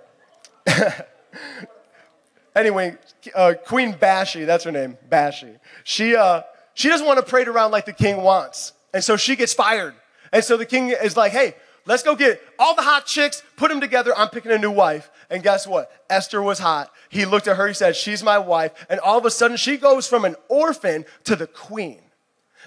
anyway, 2.56 2.96
uh, 3.34 3.56
Queen 3.66 3.96
Vashti, 3.96 4.46
that's 4.46 4.66
her 4.66 4.72
name, 4.72 5.00
Vashti. 5.10 5.56
She, 5.84 6.16
uh, 6.16 6.44
she 6.75 6.90
doesn't 6.90 7.08
want 7.08 7.18
to 7.18 7.25
parade 7.25 7.48
around 7.48 7.72
like 7.72 7.86
the 7.86 7.94
king 7.94 8.22
wants. 8.22 8.74
And 8.94 9.04
so 9.04 9.18
she 9.18 9.36
gets 9.36 9.52
fired. 9.52 9.96
And 10.32 10.44
so 10.44 10.58
the 10.58 10.66
king 10.68 10.90
is 10.90 11.18
like, 11.18 11.32
hey, 11.32 11.56
let's 11.86 12.04
go 12.04 12.16
get 12.16 12.42
all 12.60 12.75
the 12.75 12.82
hot 12.82 13.06
chicks, 13.06 13.44
put 13.56 13.70
them 13.70 13.82
together. 13.82 14.13
I'm 14.16 14.30
picking 14.30 14.52
a 14.52 14.58
new 14.58 14.72
wife. 14.72 15.10
And 15.30 15.42
guess 15.42 15.66
what? 15.66 15.92
Esther 16.10 16.42
was 16.42 16.60
hot. 16.60 16.92
He 17.10 17.25
looked 17.25 17.48
at 17.48 17.58
her, 17.58 17.68
he 17.68 17.74
said, 17.74 17.96
she's 17.96 18.24
my 18.24 18.38
wife. 18.38 18.72
And 18.90 19.00
all 19.00 19.18
of 19.18 19.25
a 19.25 19.32
sudden, 19.32 19.58
she 19.58 19.78
goes 19.78 20.08
from 20.08 20.25
an 20.25 20.36
orphan 20.50 21.06
to 21.25 21.36
the 21.36 21.48
queen. 21.48 22.02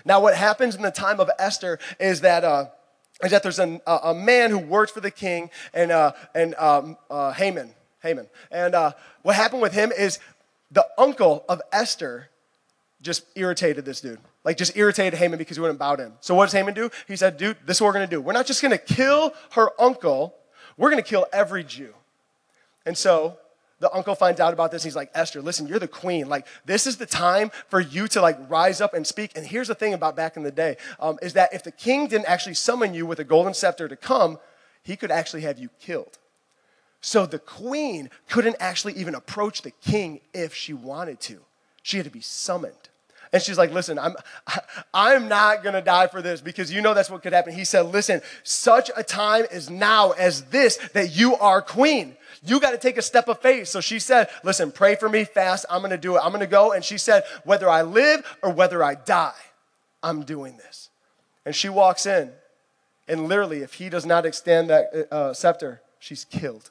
Now, 0.05 0.21
what 0.21 0.35
happens 0.35 0.75
in 0.75 0.83
the 0.83 0.91
time 0.91 1.21
of 1.21 1.31
Esther 1.39 1.79
is 1.99 2.21
that, 2.21 2.45
uh, 2.45 2.67
is 3.23 3.31
that 3.31 3.43
there's 3.43 3.59
a, 3.59 3.81
a 3.87 4.15
man 4.15 4.51
who 4.51 4.59
works 4.59 4.93
for 4.93 5.01
the 5.01 5.11
king 5.11 5.51
and, 5.73 5.91
uh, 5.91 6.13
and 6.35 6.55
um, 6.57 6.97
uh, 7.11 7.33
Haman. 7.33 7.73
Haman. 8.03 8.29
And 8.51 8.75
uh, 8.75 8.93
what 9.23 9.37
happened 9.37 9.63
with 9.63 9.73
him 9.73 9.91
is 9.91 10.19
the 10.71 10.87
uncle 10.99 11.45
of 11.49 11.61
Esther 11.73 12.29
just 13.03 13.25
irritated 13.35 13.85
this 13.85 14.01
dude. 14.01 14.19
Like, 14.47 14.57
just 14.57 14.77
irritated 14.77 15.19
Haman 15.19 15.39
because 15.39 15.57
he 15.57 15.61
wouldn't 15.61 15.81
bow 15.81 15.97
to 15.97 16.05
him. 16.05 16.13
So, 16.21 16.35
what 16.35 16.47
does 16.47 16.53
Haman 16.53 16.73
do? 16.73 16.89
He 17.09 17.17
said, 17.17 17.37
Dude, 17.37 17.59
this 17.67 17.79
is 17.79 17.81
what 17.81 17.89
we're 17.89 17.95
gonna 17.95 18.07
do. 18.07 18.21
We're 18.21 18.33
not 18.33 18.47
just 18.47 18.63
gonna 18.63 18.79
kill 18.79 19.35
her 19.51 19.71
uncle, 19.79 20.35
we're 20.79 20.89
gonna 20.89 21.03
kill 21.03 21.27
every 21.33 21.65
Jew. 21.65 21.93
And 22.87 22.97
so, 22.97 23.39
the 23.81 23.93
uncle 23.93 24.15
finds 24.15 24.41
out 24.41 24.53
about 24.53 24.71
this. 24.71 24.83
He's 24.83 24.97
like, 24.97 25.11
Esther, 25.15 25.43
listen, 25.43 25.67
you're 25.67 25.79
the 25.79 25.89
queen. 25.89 26.29
Like, 26.29 26.47
this 26.65 26.87
is 26.87 26.97
the 26.97 27.07
time 27.07 27.51
for 27.69 27.81
you 27.81 28.09
to 28.09 28.23
like 28.23 28.39
rise 28.49 28.81
up 28.81 28.95
and 28.95 29.07
speak. 29.07 29.33
And 29.37 29.45
here's 29.45 29.69
the 29.69 29.75
thing 29.75 29.93
about 29.93 30.17
back 30.17 30.37
in 30.37 30.45
the 30.45 30.53
day 30.53 30.77
um, 30.99 31.19
is 31.21 31.35
that 31.35 31.53
if 31.53 31.63
the 31.63 31.73
king 31.73 32.07
didn't 32.07 32.27
actually 32.27 32.55
summon 32.55 32.95
you 32.95 33.05
with 33.05 33.19
a 33.19 33.25
golden 33.25 33.53
scepter 33.53 33.89
to 33.89 33.97
come, 33.97 34.39
he 34.83 34.97
could 34.97 35.11
actually 35.11 35.43
have 35.43 35.59
you 35.59 35.69
killed. 35.81 36.19
So 37.01 37.27
the 37.27 37.39
queen 37.39 38.11
couldn't 38.29 38.57
actually 38.61 38.95
even 38.95 39.15
approach 39.15 39.63
the 39.63 39.73
king 39.73 40.21
if 40.33 40.55
she 40.55 40.73
wanted 40.73 41.21
to. 41.23 41.41
She 41.83 41.99
had 41.99 42.07
to 42.07 42.13
be 42.13 42.21
summoned. 42.21 42.89
And 43.33 43.43
she's 43.43 43.59
like, 43.59 43.73
listen, 43.73 43.99
I'm, 43.99 44.15
I'm 44.95 45.29
not 45.29 45.63
gonna 45.63 45.83
die 45.83 46.07
for 46.07 46.23
this 46.23 46.41
because 46.41 46.73
you 46.73 46.81
know 46.81 46.95
that's 46.95 47.11
what 47.11 47.23
could 47.23 47.33
happen. 47.33 47.55
He 47.55 47.65
said, 47.65 47.87
listen, 47.87 48.21
such 48.43 48.91
a 48.97 49.03
time 49.03 49.47
is 49.51 49.71
now 49.71 50.13
as 50.13 50.43
this 50.45 50.77
that 50.95 51.15
you 51.17 51.37
are 51.37 51.63
queen. 51.63 52.17
You 52.45 52.61
got 52.61 52.73
to 52.73 52.79
take 52.79 52.97
a 52.97 53.03
step 53.03 53.29
of 53.29 53.41
faith. 53.41 53.67
So 53.67 53.81
she 53.81 53.99
said, 53.99 54.29
listen, 54.45 54.71
pray 54.71 54.95
for 54.95 55.09
me 55.09 55.25
fast. 55.25 55.67
I'm 55.71 55.83
gonna 55.83 55.99
do 55.99 56.17
it. 56.17 56.21
I'm 56.23 56.33
gonna 56.33 56.47
go. 56.47 56.73
And 56.73 56.85
she 56.85 56.99
said, 56.99 57.25
whether 57.45 57.69
I 57.69 57.83
live 57.83 58.25
or 58.43 58.51
whether 58.51 58.85
I 58.85 58.95
die, 58.95 59.33
I'm 60.03 60.23
doing 60.23 60.57
this. 60.57 60.91
And 61.45 61.55
she 61.55 61.69
walks 61.69 62.07
in. 62.07 62.31
And 63.09 63.29
literally, 63.29 63.63
if 63.63 63.75
he 63.75 63.89
does 63.89 64.05
not 64.05 64.27
extend 64.27 64.71
that 64.71 65.09
uh, 65.13 65.33
scepter, 65.33 65.81
she's 65.99 66.25
killed 66.25 66.71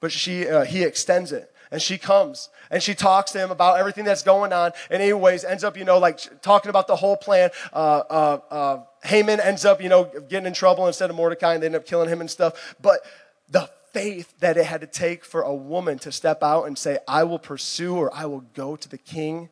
but 0.00 0.12
she, 0.12 0.46
uh, 0.46 0.64
he 0.64 0.82
extends 0.82 1.32
it. 1.32 1.52
And 1.70 1.82
she 1.82 1.98
comes 1.98 2.48
and 2.70 2.82
she 2.82 2.94
talks 2.94 3.32
to 3.32 3.38
him 3.38 3.50
about 3.50 3.78
everything 3.78 4.04
that's 4.04 4.22
going 4.22 4.52
on. 4.52 4.72
And, 4.90 5.02
anyways, 5.02 5.44
ends 5.44 5.64
up, 5.64 5.76
you 5.76 5.84
know, 5.84 5.98
like 5.98 6.40
talking 6.40 6.70
about 6.70 6.86
the 6.86 6.96
whole 6.96 7.16
plan. 7.16 7.50
Uh, 7.72 8.02
uh, 8.10 8.40
uh, 8.50 8.82
Haman 9.04 9.40
ends 9.40 9.64
up, 9.64 9.82
you 9.82 9.88
know, 9.88 10.04
getting 10.28 10.46
in 10.46 10.54
trouble 10.54 10.86
instead 10.86 11.10
of 11.10 11.16
Mordecai, 11.16 11.54
and 11.54 11.62
they 11.62 11.66
end 11.66 11.76
up 11.76 11.86
killing 11.86 12.08
him 12.08 12.20
and 12.20 12.30
stuff. 12.30 12.76
But 12.80 13.00
the 13.48 13.68
faith 13.92 14.38
that 14.40 14.56
it 14.56 14.66
had 14.66 14.80
to 14.80 14.86
take 14.86 15.24
for 15.24 15.42
a 15.42 15.54
woman 15.54 15.98
to 16.00 16.12
step 16.12 16.42
out 16.42 16.64
and 16.64 16.76
say, 16.76 16.98
I 17.06 17.24
will 17.24 17.38
pursue 17.38 17.96
or 17.96 18.14
I 18.14 18.26
will 18.26 18.44
go 18.54 18.76
to 18.76 18.88
the 18.88 18.98
king 18.98 19.48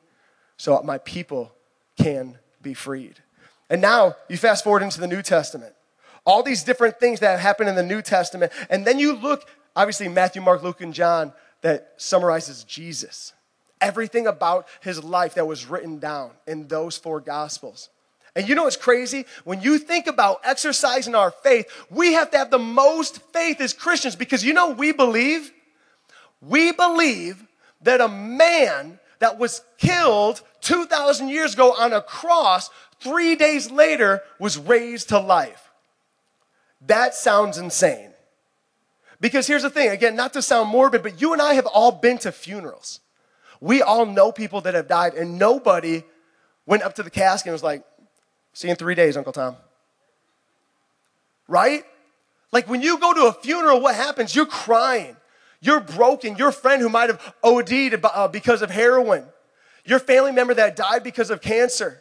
so 0.56 0.80
my 0.82 0.98
people 0.98 1.52
can 1.98 2.38
be 2.62 2.74
freed. 2.74 3.20
And 3.68 3.80
now 3.80 4.16
you 4.28 4.36
fast 4.36 4.64
forward 4.64 4.82
into 4.82 5.00
the 5.00 5.06
New 5.06 5.22
Testament. 5.22 5.74
All 6.24 6.42
these 6.42 6.62
different 6.62 6.98
things 6.98 7.20
that 7.20 7.40
happen 7.40 7.68
in 7.68 7.74
the 7.74 7.82
New 7.82 8.02
Testament. 8.02 8.52
And 8.68 8.84
then 8.84 8.98
you 8.98 9.16
look 9.16 9.48
obviously 9.74 10.08
Matthew, 10.08 10.42
Mark, 10.42 10.62
Luke, 10.62 10.80
and 10.80 10.94
John 10.94 11.32
that 11.66 11.94
summarizes 11.96 12.62
Jesus. 12.62 13.32
Everything 13.80 14.28
about 14.28 14.68
his 14.82 15.02
life 15.02 15.34
that 15.34 15.48
was 15.48 15.66
written 15.66 15.98
down 15.98 16.30
in 16.46 16.68
those 16.68 16.96
four 16.96 17.18
gospels. 17.20 17.88
And 18.36 18.48
you 18.48 18.54
know 18.54 18.62
what's 18.62 18.76
crazy? 18.76 19.26
When 19.42 19.60
you 19.60 19.78
think 19.78 20.06
about 20.06 20.42
exercising 20.44 21.16
our 21.16 21.32
faith, 21.32 21.66
we 21.90 22.12
have 22.12 22.30
to 22.30 22.38
have 22.38 22.52
the 22.52 22.58
most 22.60 23.20
faith 23.32 23.60
as 23.60 23.72
Christians 23.72 24.14
because 24.14 24.44
you 24.44 24.52
know 24.52 24.70
we 24.70 24.92
believe? 24.92 25.50
We 26.40 26.70
believe 26.70 27.42
that 27.82 28.00
a 28.00 28.06
man 28.06 29.00
that 29.18 29.36
was 29.36 29.60
killed 29.76 30.42
2,000 30.60 31.30
years 31.30 31.54
ago 31.54 31.74
on 31.76 31.92
a 31.92 32.00
cross, 32.00 32.70
three 33.00 33.34
days 33.34 33.72
later, 33.72 34.22
was 34.38 34.56
raised 34.56 35.08
to 35.08 35.18
life. 35.18 35.68
That 36.86 37.16
sounds 37.16 37.58
insane. 37.58 38.12
Because 39.20 39.46
here's 39.46 39.62
the 39.62 39.70
thing 39.70 39.90
again, 39.90 40.16
not 40.16 40.32
to 40.34 40.42
sound 40.42 40.68
morbid, 40.68 41.02
but 41.02 41.20
you 41.20 41.32
and 41.32 41.40
I 41.40 41.54
have 41.54 41.66
all 41.66 41.92
been 41.92 42.18
to 42.18 42.32
funerals. 42.32 43.00
We 43.60 43.80
all 43.82 44.04
know 44.04 44.32
people 44.32 44.60
that 44.62 44.74
have 44.74 44.86
died, 44.86 45.14
and 45.14 45.38
nobody 45.38 46.04
went 46.66 46.82
up 46.82 46.94
to 46.96 47.02
the 47.02 47.10
casket 47.10 47.48
and 47.48 47.54
was 47.54 47.62
like, 47.62 47.82
See 48.56 48.68
you 48.68 48.72
in 48.72 48.78
three 48.78 48.94
days, 48.94 49.18
Uncle 49.18 49.34
Tom. 49.34 49.54
Right? 51.46 51.84
Like 52.52 52.70
when 52.70 52.80
you 52.80 52.98
go 52.98 53.12
to 53.12 53.26
a 53.26 53.32
funeral, 53.34 53.82
what 53.82 53.94
happens? 53.94 54.34
You're 54.34 54.46
crying. 54.46 55.14
You're 55.60 55.80
broken. 55.80 56.36
Your 56.36 56.52
friend 56.52 56.80
who 56.80 56.88
might 56.88 57.10
have 57.10 57.34
OD'd 57.42 58.02
uh, 58.02 58.28
because 58.28 58.62
of 58.62 58.70
heroin. 58.70 59.26
Your 59.84 59.98
family 59.98 60.32
member 60.32 60.54
that 60.54 60.74
died 60.74 61.04
because 61.04 61.28
of 61.28 61.42
cancer. 61.42 62.00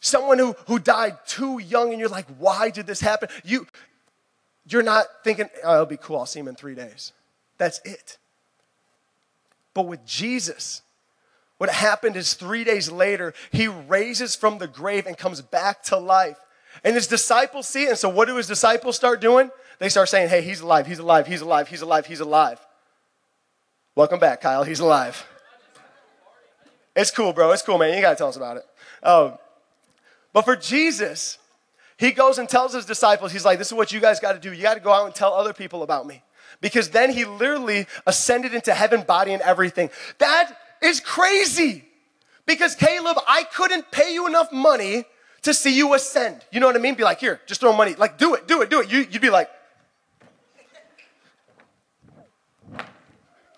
Someone 0.00 0.40
who, 0.40 0.56
who 0.66 0.80
died 0.80 1.16
too 1.28 1.60
young, 1.60 1.90
and 1.90 2.00
you're 2.00 2.08
like, 2.08 2.26
why 2.38 2.70
did 2.70 2.88
this 2.88 3.00
happen? 3.00 3.28
You, 3.44 3.68
you're 4.68 4.82
not 4.82 5.06
thinking, 5.24 5.48
oh, 5.64 5.74
it'll 5.74 5.86
be 5.86 5.96
cool, 5.96 6.18
I'll 6.18 6.26
see 6.26 6.40
him 6.40 6.48
in 6.48 6.54
three 6.54 6.74
days. 6.74 7.12
That's 7.58 7.80
it. 7.84 8.18
But 9.74 9.86
with 9.86 10.04
Jesus, 10.04 10.82
what 11.58 11.70
happened 11.70 12.16
is 12.16 12.34
three 12.34 12.64
days 12.64 12.90
later, 12.90 13.32
he 13.52 13.68
raises 13.68 14.34
from 14.34 14.58
the 14.58 14.66
grave 14.66 15.06
and 15.06 15.16
comes 15.16 15.40
back 15.40 15.82
to 15.84 15.96
life. 15.96 16.38
And 16.84 16.94
his 16.94 17.06
disciples 17.06 17.66
see 17.66 17.84
it. 17.84 17.90
And 17.90 17.98
so, 17.98 18.08
what 18.08 18.28
do 18.28 18.36
his 18.36 18.46
disciples 18.46 18.96
start 18.96 19.20
doing? 19.20 19.50
They 19.78 19.88
start 19.88 20.08
saying, 20.08 20.28
Hey, 20.28 20.42
he's 20.42 20.60
alive, 20.60 20.86
he's 20.86 20.98
alive, 20.98 21.26
he's 21.26 21.40
alive, 21.40 21.68
he's 21.68 21.82
alive, 21.82 22.06
he's 22.06 22.20
alive. 22.20 22.60
Welcome 23.94 24.20
back, 24.20 24.42
Kyle. 24.42 24.62
He's 24.62 24.80
alive. 24.80 25.26
It's 26.94 27.10
cool, 27.10 27.32
bro. 27.32 27.50
It's 27.52 27.62
cool, 27.62 27.78
man. 27.78 27.94
You 27.94 28.02
got 28.02 28.10
to 28.10 28.16
tell 28.16 28.28
us 28.28 28.36
about 28.36 28.58
it. 28.58 28.64
Um, 29.02 29.38
but 30.34 30.44
for 30.44 30.56
Jesus, 30.56 31.38
he 31.98 32.12
goes 32.12 32.38
and 32.38 32.48
tells 32.48 32.74
his 32.74 32.84
disciples, 32.84 33.32
He's 33.32 33.44
like, 33.44 33.58
This 33.58 33.68
is 33.68 33.74
what 33.74 33.92
you 33.92 34.00
guys 34.00 34.20
got 34.20 34.32
to 34.32 34.38
do. 34.38 34.52
You 34.52 34.62
got 34.62 34.74
to 34.74 34.80
go 34.80 34.92
out 34.92 35.06
and 35.06 35.14
tell 35.14 35.32
other 35.32 35.52
people 35.52 35.82
about 35.82 36.06
me. 36.06 36.22
Because 36.60 36.90
then 36.90 37.12
he 37.12 37.24
literally 37.24 37.86
ascended 38.06 38.54
into 38.54 38.72
heaven, 38.72 39.02
body, 39.02 39.32
and 39.32 39.42
everything. 39.42 39.90
That 40.18 40.56
is 40.82 41.00
crazy. 41.00 41.84
Because 42.46 42.74
Caleb, 42.74 43.18
I 43.26 43.44
couldn't 43.44 43.90
pay 43.90 44.14
you 44.14 44.26
enough 44.26 44.52
money 44.52 45.04
to 45.42 45.52
see 45.52 45.76
you 45.76 45.94
ascend. 45.94 46.44
You 46.50 46.60
know 46.60 46.66
what 46.66 46.76
I 46.76 46.78
mean? 46.78 46.94
Be 46.94 47.04
like, 47.04 47.20
here, 47.20 47.40
just 47.46 47.60
throw 47.60 47.72
money. 47.72 47.94
Like, 47.94 48.18
do 48.18 48.34
it, 48.34 48.48
do 48.48 48.62
it, 48.62 48.70
do 48.70 48.80
it. 48.80 48.90
You, 48.90 49.06
would 49.12 49.20
be 49.20 49.30
like, 49.30 49.50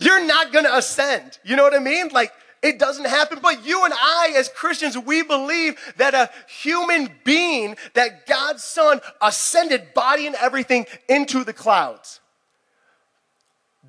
you're 0.01 0.25
not 0.25 0.53
gonna 0.53 0.71
ascend. 0.73 1.39
You 1.45 1.57
know 1.57 1.63
what 1.63 1.75
I 1.75 1.79
mean? 1.79 2.09
Like, 2.09 2.33
it 2.63 2.79
doesn't 2.79 3.07
happen. 3.07 3.39
But 3.43 3.65
you 3.65 3.85
and 3.85 3.95
I, 3.95 4.35
as 4.37 4.49
Christians, 4.49 4.97
we 4.97 5.23
believe 5.23 5.77
that 5.97 6.15
a 6.15 6.31
human 6.49 7.11
being, 7.25 7.77
that 7.95 8.27
God's 8.27 8.65
Son 8.65 9.01
ascended, 9.21 9.95
body 9.95 10.27
and 10.27 10.37
everything, 10.37 10.87
into 11.09 11.45
the 11.45 11.53
clouds. 11.53 12.21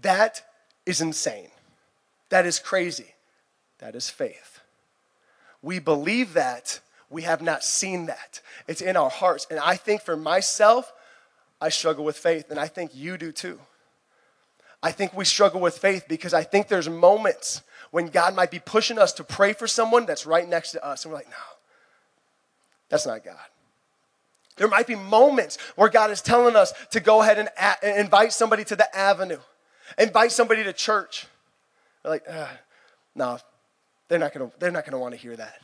That 0.02 0.44
is 0.86 1.02
insane. 1.02 1.50
That 2.30 2.46
is 2.46 2.60
crazy. 2.60 3.16
That 3.80 3.96
is 3.96 4.10
faith. 4.10 4.60
We 5.62 5.80
believe 5.80 6.34
that. 6.34 6.80
We 7.10 7.24
have 7.24 7.42
not 7.42 7.64
seen 7.64 8.06
that. 8.06 8.40
It's 8.68 8.82
in 8.82 8.96
our 8.96 9.10
hearts. 9.10 9.48
And 9.50 9.60
I 9.60 9.76
think 9.76 10.02
for 10.02 10.16
myself, 10.16 10.94
I 11.60 11.70
struggle 11.70 12.06
with 12.06 12.18
faith, 12.18 12.52
and 12.52 12.60
I 12.60 12.68
think 12.68 12.92
you 12.94 13.18
do 13.18 13.32
too. 13.32 13.60
I 14.82 14.92
think 14.92 15.14
we 15.14 15.26
struggle 15.26 15.60
with 15.60 15.78
faith 15.78 16.06
because 16.08 16.34
I 16.34 16.44
think 16.44 16.68
there's 16.68 16.88
moments 16.88 17.62
when 17.92 18.08
God 18.08 18.36
might 18.36 18.52
be 18.52 18.60
pushing 18.60 19.00
us 19.00 19.14
to 19.14 19.24
pray 19.24 19.54
for 19.54 19.68
someone 19.68 20.06
that's 20.06 20.26
right 20.26 20.48
next 20.48 20.72
to 20.72 20.86
us, 20.86 21.06
and 21.06 21.12
we're 21.12 21.20
like, 21.20 21.30
no, 21.30 21.36
that's 22.90 23.06
not 23.06 23.24
God. 23.24 23.38
There 24.58 24.68
might 24.68 24.88
be 24.88 24.96
moments 24.96 25.58
where 25.76 25.90
God 25.90 26.12
is 26.12 26.22
telling 26.22 26.56
us 26.56 26.74
to 26.92 27.00
go 27.00 27.22
ahead 27.22 27.40
and 27.40 27.50
a- 27.58 28.00
invite 28.00 28.34
somebody 28.34 28.66
to 28.66 28.76
the 28.76 28.94
avenue, 28.96 29.40
invite 29.98 30.32
somebody 30.32 30.64
to 30.64 30.74
church. 30.74 31.28
We're 32.04 32.12
like, 32.12 32.28
no, 33.16 33.40
they're 34.10 34.20
not 34.20 34.34
gonna, 34.34 34.52
they're 34.60 34.72
not 34.72 34.86
gonna 34.86 35.00
wanna 35.00 35.16
hear 35.16 35.36
that. 35.36 35.62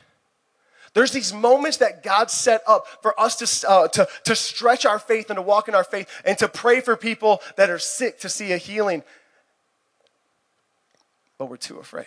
There's 0.94 1.10
these 1.10 1.34
moments 1.34 1.76
that 1.78 2.02
God 2.02 2.30
set 2.30 2.62
up 2.66 2.86
for 3.02 3.18
us 3.20 3.36
to, 3.36 3.68
uh, 3.68 3.88
to, 3.88 4.08
to 4.24 4.34
stretch 4.34 4.86
our 4.86 4.98
faith 4.98 5.28
and 5.28 5.36
to 5.36 5.42
walk 5.42 5.68
in 5.68 5.74
our 5.74 5.84
faith 5.84 6.08
and 6.24 6.38
to 6.38 6.48
pray 6.48 6.80
for 6.80 6.96
people 6.96 7.42
that 7.56 7.68
are 7.68 7.78
sick 7.78 8.18
to 8.20 8.30
see 8.30 8.52
a 8.52 8.56
healing. 8.56 9.02
But 11.38 11.46
we're 11.46 11.56
too 11.56 11.78
afraid. 11.78 12.06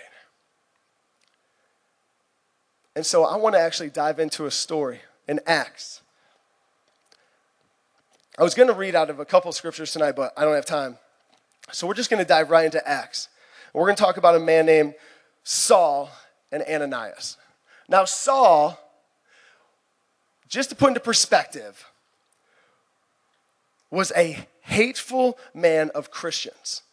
And 2.95 3.05
so 3.05 3.23
I 3.23 3.37
want 3.37 3.55
to 3.55 3.59
actually 3.59 3.89
dive 3.89 4.19
into 4.19 4.45
a 4.45 4.51
story 4.51 4.99
in 5.27 5.39
Acts. 5.45 6.01
I 8.37 8.43
was 8.43 8.55
going 8.55 8.67
to 8.67 8.73
read 8.73 8.95
out 8.95 9.09
of 9.09 9.19
a 9.19 9.25
couple 9.25 9.51
scriptures 9.51 9.91
tonight, 9.91 10.13
but 10.15 10.33
I 10.35 10.43
don't 10.43 10.55
have 10.55 10.65
time. 10.65 10.97
So 11.71 11.85
we're 11.85 11.93
just 11.93 12.09
going 12.09 12.23
to 12.23 12.27
dive 12.27 12.49
right 12.49 12.65
into 12.65 12.85
Acts. 12.87 13.29
We're 13.73 13.85
going 13.85 13.95
to 13.95 14.03
talk 14.03 14.17
about 14.17 14.35
a 14.35 14.39
man 14.39 14.65
named 14.65 14.95
Saul 15.43 16.09
and 16.51 16.63
Ananias. 16.63 17.37
Now, 17.87 18.05
Saul, 18.05 18.79
just 20.47 20.69
to 20.69 20.75
put 20.75 20.89
into 20.89 20.99
perspective, 20.99 21.85
was 23.91 24.11
a 24.15 24.45
hateful 24.61 25.37
man 25.53 25.89
of 25.95 26.11
Christians. 26.11 26.83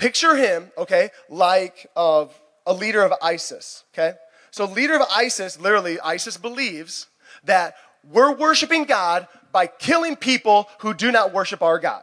Picture 0.00 0.34
him, 0.34 0.72
okay, 0.78 1.10
like 1.28 1.86
a 1.94 2.26
leader 2.66 3.02
of 3.02 3.12
ISIS, 3.20 3.84
okay? 3.92 4.16
So, 4.50 4.64
leader 4.64 4.94
of 4.94 5.02
ISIS, 5.14 5.60
literally, 5.60 6.00
ISIS 6.00 6.38
believes 6.38 7.06
that 7.44 7.74
we're 8.10 8.34
worshiping 8.34 8.84
God 8.84 9.28
by 9.52 9.66
killing 9.66 10.16
people 10.16 10.70
who 10.78 10.94
do 10.94 11.12
not 11.12 11.34
worship 11.34 11.60
our 11.60 11.78
God. 11.78 12.02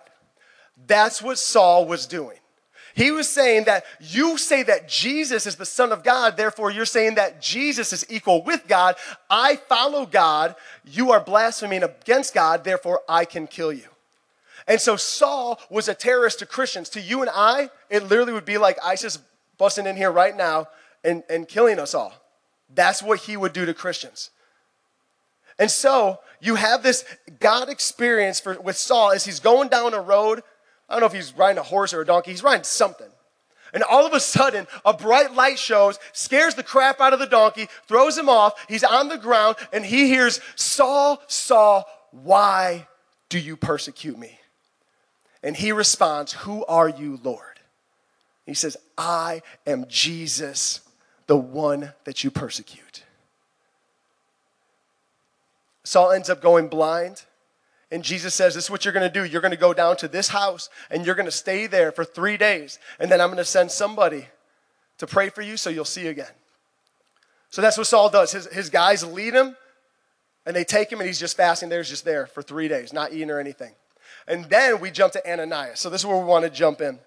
That's 0.85 1.23
what 1.23 1.39
Saul 1.39 1.87
was 1.87 2.05
doing. 2.05 2.37
He 2.93 3.09
was 3.09 3.27
saying 3.27 3.63
that 3.63 3.83
you 3.99 4.37
say 4.37 4.61
that 4.61 4.87
Jesus 4.87 5.47
is 5.47 5.55
the 5.55 5.65
Son 5.65 5.91
of 5.91 6.03
God, 6.03 6.37
therefore 6.37 6.69
you're 6.69 6.85
saying 6.85 7.15
that 7.15 7.41
Jesus 7.41 7.91
is 7.93 8.05
equal 8.11 8.43
with 8.43 8.67
God. 8.67 8.95
I 9.27 9.55
follow 9.55 10.05
God. 10.05 10.55
You 10.85 11.13
are 11.13 11.19
blaspheming 11.19 11.81
against 11.81 12.35
God, 12.35 12.63
therefore 12.63 13.01
I 13.09 13.25
can 13.25 13.47
kill 13.47 13.73
you. 13.73 13.87
And 14.67 14.81
so 14.81 14.95
Saul 14.95 15.59
was 15.69 15.87
a 15.87 15.95
terrorist 15.95 16.39
to 16.39 16.45
Christians. 16.45 16.89
To 16.89 17.01
you 17.01 17.21
and 17.21 17.29
I, 17.33 17.69
it 17.89 18.03
literally 18.03 18.33
would 18.33 18.45
be 18.45 18.57
like 18.57 18.77
ISIS 18.83 19.19
busting 19.57 19.85
in 19.85 19.95
here 19.95 20.11
right 20.11 20.35
now 20.35 20.67
and, 21.03 21.23
and 21.29 21.47
killing 21.47 21.79
us 21.79 21.93
all. 21.93 22.13
That's 22.73 23.01
what 23.01 23.19
he 23.19 23.37
would 23.37 23.53
do 23.53 23.65
to 23.65 23.73
Christians. 23.73 24.29
And 25.57 25.71
so 25.71 26.19
you 26.41 26.55
have 26.55 26.83
this 26.83 27.05
God 27.39 27.69
experience 27.69 28.39
for, 28.39 28.59
with 28.59 28.77
Saul 28.77 29.11
as 29.11 29.25
he's 29.25 29.39
going 29.39 29.69
down 29.69 29.93
a 29.93 30.01
road 30.01 30.43
I 30.89 30.93
don't 30.93 31.01
know 31.01 31.07
if 31.07 31.13
he's 31.13 31.35
riding 31.35 31.57
a 31.57 31.63
horse 31.63 31.93
or 31.93 32.01
a 32.01 32.05
donkey, 32.05 32.31
he's 32.31 32.43
riding 32.43 32.63
something. 32.63 33.07
And 33.73 33.83
all 33.83 34.05
of 34.05 34.13
a 34.13 34.19
sudden, 34.19 34.65
a 34.85 34.93
bright 34.93 35.33
light 35.33 35.59
shows, 35.59 35.99
scares 36.13 36.55
the 36.55 36.63
crap 36.63 37.01
out 37.01 37.11
of 37.11 37.19
the 37.19 37.27
donkey, 37.27 37.67
throws 37.87 38.17
him 38.17 38.29
off. 38.29 38.53
He's 38.69 38.83
on 38.83 39.09
the 39.09 39.17
ground, 39.17 39.57
and 39.73 39.85
he 39.85 40.07
hears, 40.07 40.39
Saul, 40.55 41.21
Saul, 41.27 41.85
why 42.11 42.87
do 43.27 43.37
you 43.37 43.57
persecute 43.57 44.17
me? 44.17 44.39
And 45.47 45.55
he 45.55 45.71
responds, 45.71 46.33
Who 46.33 46.65
are 46.65 46.89
you, 46.89 47.21
Lord? 47.23 47.61
He 48.45 48.53
says, 48.53 48.75
I 48.97 49.41
am 49.65 49.85
Jesus, 49.87 50.81
the 51.25 51.37
one 51.37 51.93
that 52.03 52.21
you 52.21 52.29
persecute. 52.29 53.03
Saul 55.85 56.11
ends 56.11 56.29
up 56.29 56.41
going 56.41 56.67
blind. 56.67 57.23
And 57.89 58.03
Jesus 58.03 58.33
says, 58.33 58.55
This 58.55 58.65
is 58.65 58.69
what 58.69 58.83
you're 58.83 58.93
going 58.93 59.09
to 59.09 59.19
do. 59.21 59.23
You're 59.23 59.39
going 59.39 59.51
to 59.51 59.57
go 59.57 59.73
down 59.73 59.95
to 59.97 60.09
this 60.09 60.27
house 60.27 60.69
and 60.91 61.05
you're 61.05 61.15
going 61.15 61.27
to 61.27 61.31
stay 61.31 61.65
there 61.65 61.93
for 61.93 62.03
three 62.03 62.35
days. 62.35 62.77
And 62.99 63.09
then 63.09 63.21
I'm 63.21 63.29
going 63.29 63.37
to 63.37 63.45
send 63.45 63.71
somebody 63.71 64.27
to 64.97 65.07
pray 65.07 65.29
for 65.29 65.41
you 65.41 65.55
so 65.55 65.69
you'll 65.69 65.85
see 65.85 66.07
again. 66.07 66.27
So 67.51 67.61
that's 67.61 67.77
what 67.77 67.87
Saul 67.87 68.09
does. 68.09 68.33
His, 68.33 68.47
his 68.47 68.69
guys 68.69 69.01
lead 69.01 69.33
him 69.33 69.55
and 70.45 70.53
they 70.53 70.65
take 70.65 70.91
him 70.91 70.99
and 70.99 71.07
he's 71.07 71.21
just 71.21 71.37
fasting 71.37 71.69
there. 71.69 71.79
He's 71.79 71.87
just 71.87 72.03
there 72.03 72.27
for 72.27 72.41
three 72.41 72.67
days, 72.67 72.91
not 72.91 73.13
eating 73.13 73.31
or 73.31 73.39
anything. 73.39 73.71
And 74.27 74.45
then 74.45 74.79
we 74.79 74.91
jump 74.91 75.13
to 75.13 75.31
Ananias. 75.31 75.79
So 75.79 75.89
this 75.89 76.01
is 76.01 76.05
where 76.05 76.17
we 76.17 76.25
want 76.25 76.43
to 76.43 76.51
jump 76.51 76.81
in. 76.81 76.99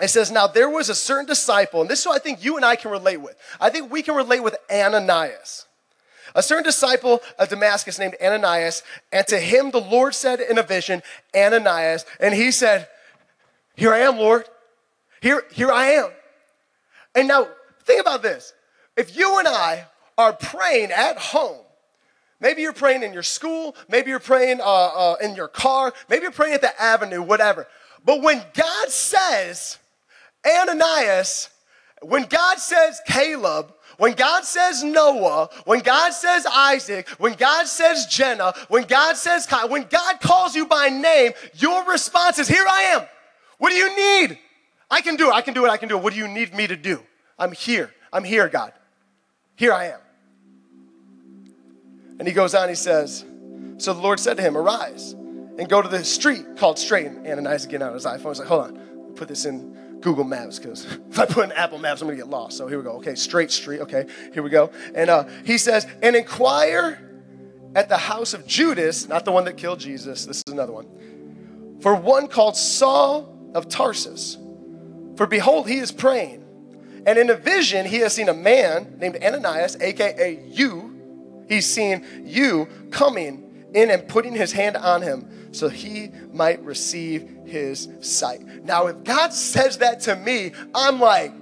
It 0.00 0.08
says, 0.08 0.30
Now 0.30 0.46
there 0.46 0.68
was 0.68 0.88
a 0.88 0.94
certain 0.94 1.26
disciple, 1.26 1.80
and 1.80 1.90
this 1.90 2.00
is 2.00 2.06
what 2.06 2.16
I 2.16 2.18
think 2.18 2.44
you 2.44 2.56
and 2.56 2.64
I 2.64 2.76
can 2.76 2.90
relate 2.90 3.18
with. 3.18 3.36
I 3.60 3.70
think 3.70 3.90
we 3.92 4.02
can 4.02 4.14
relate 4.14 4.42
with 4.42 4.56
Ananias. 4.70 5.66
A 6.34 6.42
certain 6.42 6.64
disciple 6.64 7.20
of 7.38 7.48
Damascus 7.48 7.98
named 7.98 8.16
Ananias, 8.22 8.82
and 9.12 9.26
to 9.28 9.38
him 9.38 9.70
the 9.70 9.80
Lord 9.80 10.14
said 10.14 10.40
in 10.40 10.58
a 10.58 10.62
vision, 10.62 11.02
Ananias, 11.34 12.04
and 12.18 12.34
he 12.34 12.50
said, 12.50 12.88
Here 13.76 13.92
I 13.92 14.00
am, 14.00 14.16
Lord. 14.16 14.44
Here, 15.20 15.44
here 15.52 15.70
I 15.70 15.86
am. 15.92 16.10
And 17.14 17.28
now, 17.28 17.48
think 17.84 18.00
about 18.00 18.22
this. 18.22 18.52
If 18.96 19.16
you 19.16 19.38
and 19.38 19.48
I 19.48 19.86
are 20.18 20.32
praying 20.32 20.90
at 20.90 21.16
home, 21.18 21.63
maybe 22.44 22.60
you're 22.60 22.74
praying 22.74 23.02
in 23.02 23.14
your 23.14 23.22
school, 23.22 23.74
maybe 23.88 24.10
you're 24.10 24.20
praying 24.20 24.60
uh, 24.60 24.64
uh, 24.64 25.16
in 25.22 25.34
your 25.34 25.48
car, 25.48 25.92
maybe 26.10 26.22
you're 26.22 26.30
praying 26.30 26.54
at 26.54 26.60
the 26.60 26.80
avenue, 26.80 27.22
whatever. 27.22 27.66
But 28.04 28.20
when 28.22 28.44
God 28.52 28.90
says, 28.90 29.78
Ananias, 30.46 31.48
when 32.02 32.24
God 32.24 32.58
says 32.58 33.00
Caleb, 33.08 33.72
when 33.96 34.12
God 34.12 34.44
says 34.44 34.84
Noah, 34.84 35.48
when 35.64 35.80
God 35.80 36.12
says 36.12 36.44
Isaac, 36.46 37.08
when 37.18 37.32
God 37.32 37.66
says 37.66 38.06
Jenna, 38.06 38.52
when 38.68 38.84
God 38.84 39.16
says 39.16 39.46
Kyle, 39.46 39.68
when 39.70 39.84
God 39.84 40.20
calls 40.20 40.54
you 40.54 40.66
by 40.66 40.90
name, 40.90 41.32
your 41.54 41.84
response 41.90 42.38
is, 42.38 42.46
Here 42.46 42.64
I 42.68 42.82
am. 42.94 43.06
What 43.56 43.70
do 43.70 43.76
you 43.76 43.96
need? 43.96 44.38
I 44.90 45.00
can 45.00 45.16
do 45.16 45.30
it. 45.30 45.32
I 45.32 45.40
can 45.40 45.54
do 45.54 45.64
it. 45.64 45.70
I 45.70 45.78
can 45.78 45.88
do 45.88 45.96
it. 45.96 46.02
What 46.02 46.12
do 46.12 46.18
you 46.18 46.28
need 46.28 46.54
me 46.54 46.66
to 46.66 46.76
do? 46.76 47.02
I'm 47.38 47.52
here. 47.52 47.90
I'm 48.12 48.24
here, 48.24 48.48
God. 48.48 48.72
Here 49.56 49.72
I 49.72 49.86
am. 49.86 50.00
And 52.18 52.28
he 52.28 52.34
goes 52.34 52.54
on, 52.54 52.68
he 52.68 52.74
says, 52.74 53.24
So 53.78 53.92
the 53.92 54.00
Lord 54.00 54.20
said 54.20 54.36
to 54.36 54.42
him, 54.42 54.56
Arise 54.56 55.12
and 55.12 55.68
go 55.68 55.82
to 55.82 55.88
the 55.88 56.04
street 56.04 56.56
called 56.56 56.78
Straight. 56.78 57.06
And 57.06 57.26
Ananias 57.26 57.66
getting 57.66 57.82
out 57.82 57.88
of 57.88 57.94
his 57.94 58.04
iPhone. 58.04 58.28
He's 58.28 58.38
like, 58.40 58.48
Hold 58.48 58.62
on. 58.62 59.14
put 59.14 59.28
this 59.28 59.44
in 59.44 59.98
Google 60.00 60.24
Maps 60.24 60.58
because 60.58 60.84
if 61.10 61.18
I 61.18 61.26
put 61.26 61.44
in 61.44 61.52
Apple 61.52 61.78
Maps, 61.78 62.02
I'm 62.02 62.08
gonna 62.08 62.16
get 62.16 62.28
lost. 62.28 62.56
So 62.56 62.66
here 62.66 62.78
we 62.78 62.84
go. 62.84 62.92
Okay, 62.96 63.14
straight 63.14 63.50
street. 63.50 63.80
Okay, 63.80 64.06
here 64.32 64.42
we 64.42 64.50
go. 64.50 64.70
And 64.94 65.10
uh, 65.10 65.24
he 65.44 65.58
says, 65.58 65.86
and 66.02 66.14
inquire 66.14 67.00
at 67.74 67.88
the 67.88 67.96
house 67.96 68.34
of 68.34 68.46
Judas, 68.46 69.08
not 69.08 69.24
the 69.24 69.32
one 69.32 69.44
that 69.46 69.56
killed 69.56 69.80
Jesus. 69.80 70.26
This 70.26 70.42
is 70.46 70.52
another 70.52 70.72
one. 70.72 71.78
For 71.80 71.94
one 71.94 72.28
called 72.28 72.56
Saul 72.56 73.50
of 73.54 73.68
Tarsus. 73.68 74.38
For 75.16 75.26
behold, 75.26 75.68
he 75.68 75.78
is 75.78 75.92
praying. 75.92 76.44
And 77.06 77.18
in 77.18 77.30
a 77.30 77.34
vision, 77.34 77.84
he 77.84 77.98
has 77.98 78.14
seen 78.14 78.28
a 78.28 78.34
man 78.34 78.96
named 78.98 79.18
Ananias, 79.22 79.76
aka 79.80 80.42
you. 80.46 80.93
He's 81.48 81.66
seen 81.66 82.22
you 82.24 82.68
coming 82.90 83.68
in 83.74 83.90
and 83.90 84.06
putting 84.08 84.34
his 84.34 84.52
hand 84.52 84.76
on 84.76 85.02
him 85.02 85.52
so 85.54 85.68
he 85.68 86.10
might 86.32 86.62
receive 86.64 87.28
his 87.46 87.88
sight. 88.00 88.40
Now, 88.64 88.86
if 88.86 89.04
God 89.04 89.32
says 89.32 89.78
that 89.78 90.00
to 90.00 90.16
me, 90.16 90.52
I'm 90.74 91.00
like, 91.00 91.32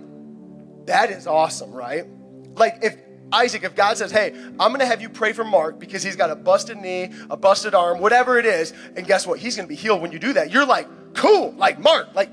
that 0.86 1.10
is 1.10 1.26
awesome, 1.26 1.72
right? 1.72 2.04
Like, 2.54 2.78
if 2.82 2.96
Isaac, 3.32 3.62
if 3.62 3.74
God 3.74 3.96
says, 3.96 4.10
hey, 4.10 4.34
I'm 4.60 4.72
gonna 4.72 4.84
have 4.84 5.00
you 5.00 5.08
pray 5.08 5.32
for 5.32 5.44
Mark 5.44 5.78
because 5.78 6.02
he's 6.02 6.16
got 6.16 6.30
a 6.30 6.34
busted 6.34 6.76
knee, 6.76 7.10
a 7.30 7.36
busted 7.36 7.74
arm, 7.74 8.00
whatever 8.00 8.38
it 8.38 8.44
is, 8.44 8.74
and 8.96 9.06
guess 9.06 9.26
what? 9.26 9.38
He's 9.38 9.56
gonna 9.56 9.68
be 9.68 9.74
healed 9.74 10.02
when 10.02 10.12
you 10.12 10.18
do 10.18 10.34
that. 10.34 10.50
You're 10.50 10.66
like, 10.66 11.14
cool, 11.14 11.52
like 11.52 11.78
Mark, 11.78 12.14
like, 12.14 12.28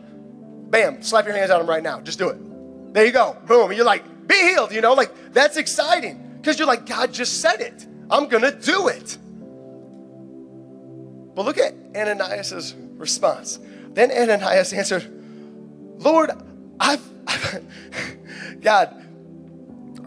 bam, 0.70 1.02
slap 1.02 1.26
your 1.26 1.36
hands 1.36 1.52
on 1.52 1.62
him 1.62 1.68
right 1.68 1.84
now. 1.84 2.02
Just 2.02 2.20
do 2.20 2.30
it. 2.30 2.94
There 2.94 3.06
you 3.06 3.12
go. 3.12 3.38
Boom. 3.46 3.72
You're 3.72 3.86
like, 3.86 4.28
be 4.28 4.36
healed, 4.36 4.74
you 4.74 4.82
know? 4.82 4.94
Like, 4.94 5.34
that's 5.34 5.58
exciting 5.58 6.29
because 6.42 6.58
you're 6.58 6.68
like, 6.68 6.86
God 6.86 7.14
just 7.14 7.42
said 7.42 7.62
it. 7.62 7.86
I'm 8.10 8.28
gonna 8.28 8.52
do 8.52 8.88
it. 8.88 9.18
But 11.36 11.46
look 11.46 11.58
at 11.58 11.74
Ananias' 11.96 12.74
response. 12.98 13.60
Then 13.94 14.12
Ananias 14.12 14.74
answered, 14.74 15.08
Lord, 15.98 16.32
I've, 16.80 17.02
God, 18.62 18.96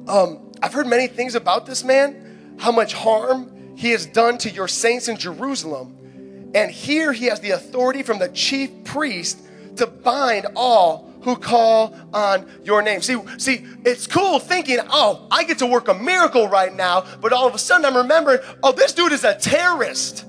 um, 0.08 0.52
I've 0.62 0.72
heard 0.72 0.86
many 0.86 1.06
things 1.06 1.34
about 1.34 1.66
this 1.66 1.84
man, 1.84 2.56
how 2.58 2.72
much 2.72 2.94
harm 2.94 3.76
he 3.76 3.90
has 3.90 4.06
done 4.06 4.38
to 4.38 4.50
your 4.50 4.68
saints 4.68 5.08
in 5.08 5.16
Jerusalem. 5.16 6.50
And 6.54 6.70
here 6.70 7.12
he 7.12 7.26
has 7.26 7.40
the 7.40 7.50
authority 7.50 8.02
from 8.02 8.18
the 8.18 8.28
chief 8.28 8.84
priest 8.84 9.38
to 9.76 9.86
bind 9.86 10.46
all 10.54 11.11
who 11.22 11.36
call 11.36 11.96
on 12.12 12.48
your 12.64 12.82
name. 12.82 13.00
See, 13.00 13.16
see, 13.38 13.64
it's 13.84 14.06
cool 14.06 14.38
thinking, 14.38 14.78
oh, 14.90 15.26
I 15.30 15.44
get 15.44 15.58
to 15.58 15.66
work 15.66 15.88
a 15.88 15.94
miracle 15.94 16.48
right 16.48 16.74
now, 16.74 17.04
but 17.20 17.32
all 17.32 17.46
of 17.46 17.54
a 17.54 17.58
sudden 17.58 17.86
I'm 17.86 17.96
remembering, 17.96 18.40
oh, 18.62 18.72
this 18.72 18.92
dude 18.92 19.12
is 19.12 19.24
a 19.24 19.34
terrorist. 19.34 20.24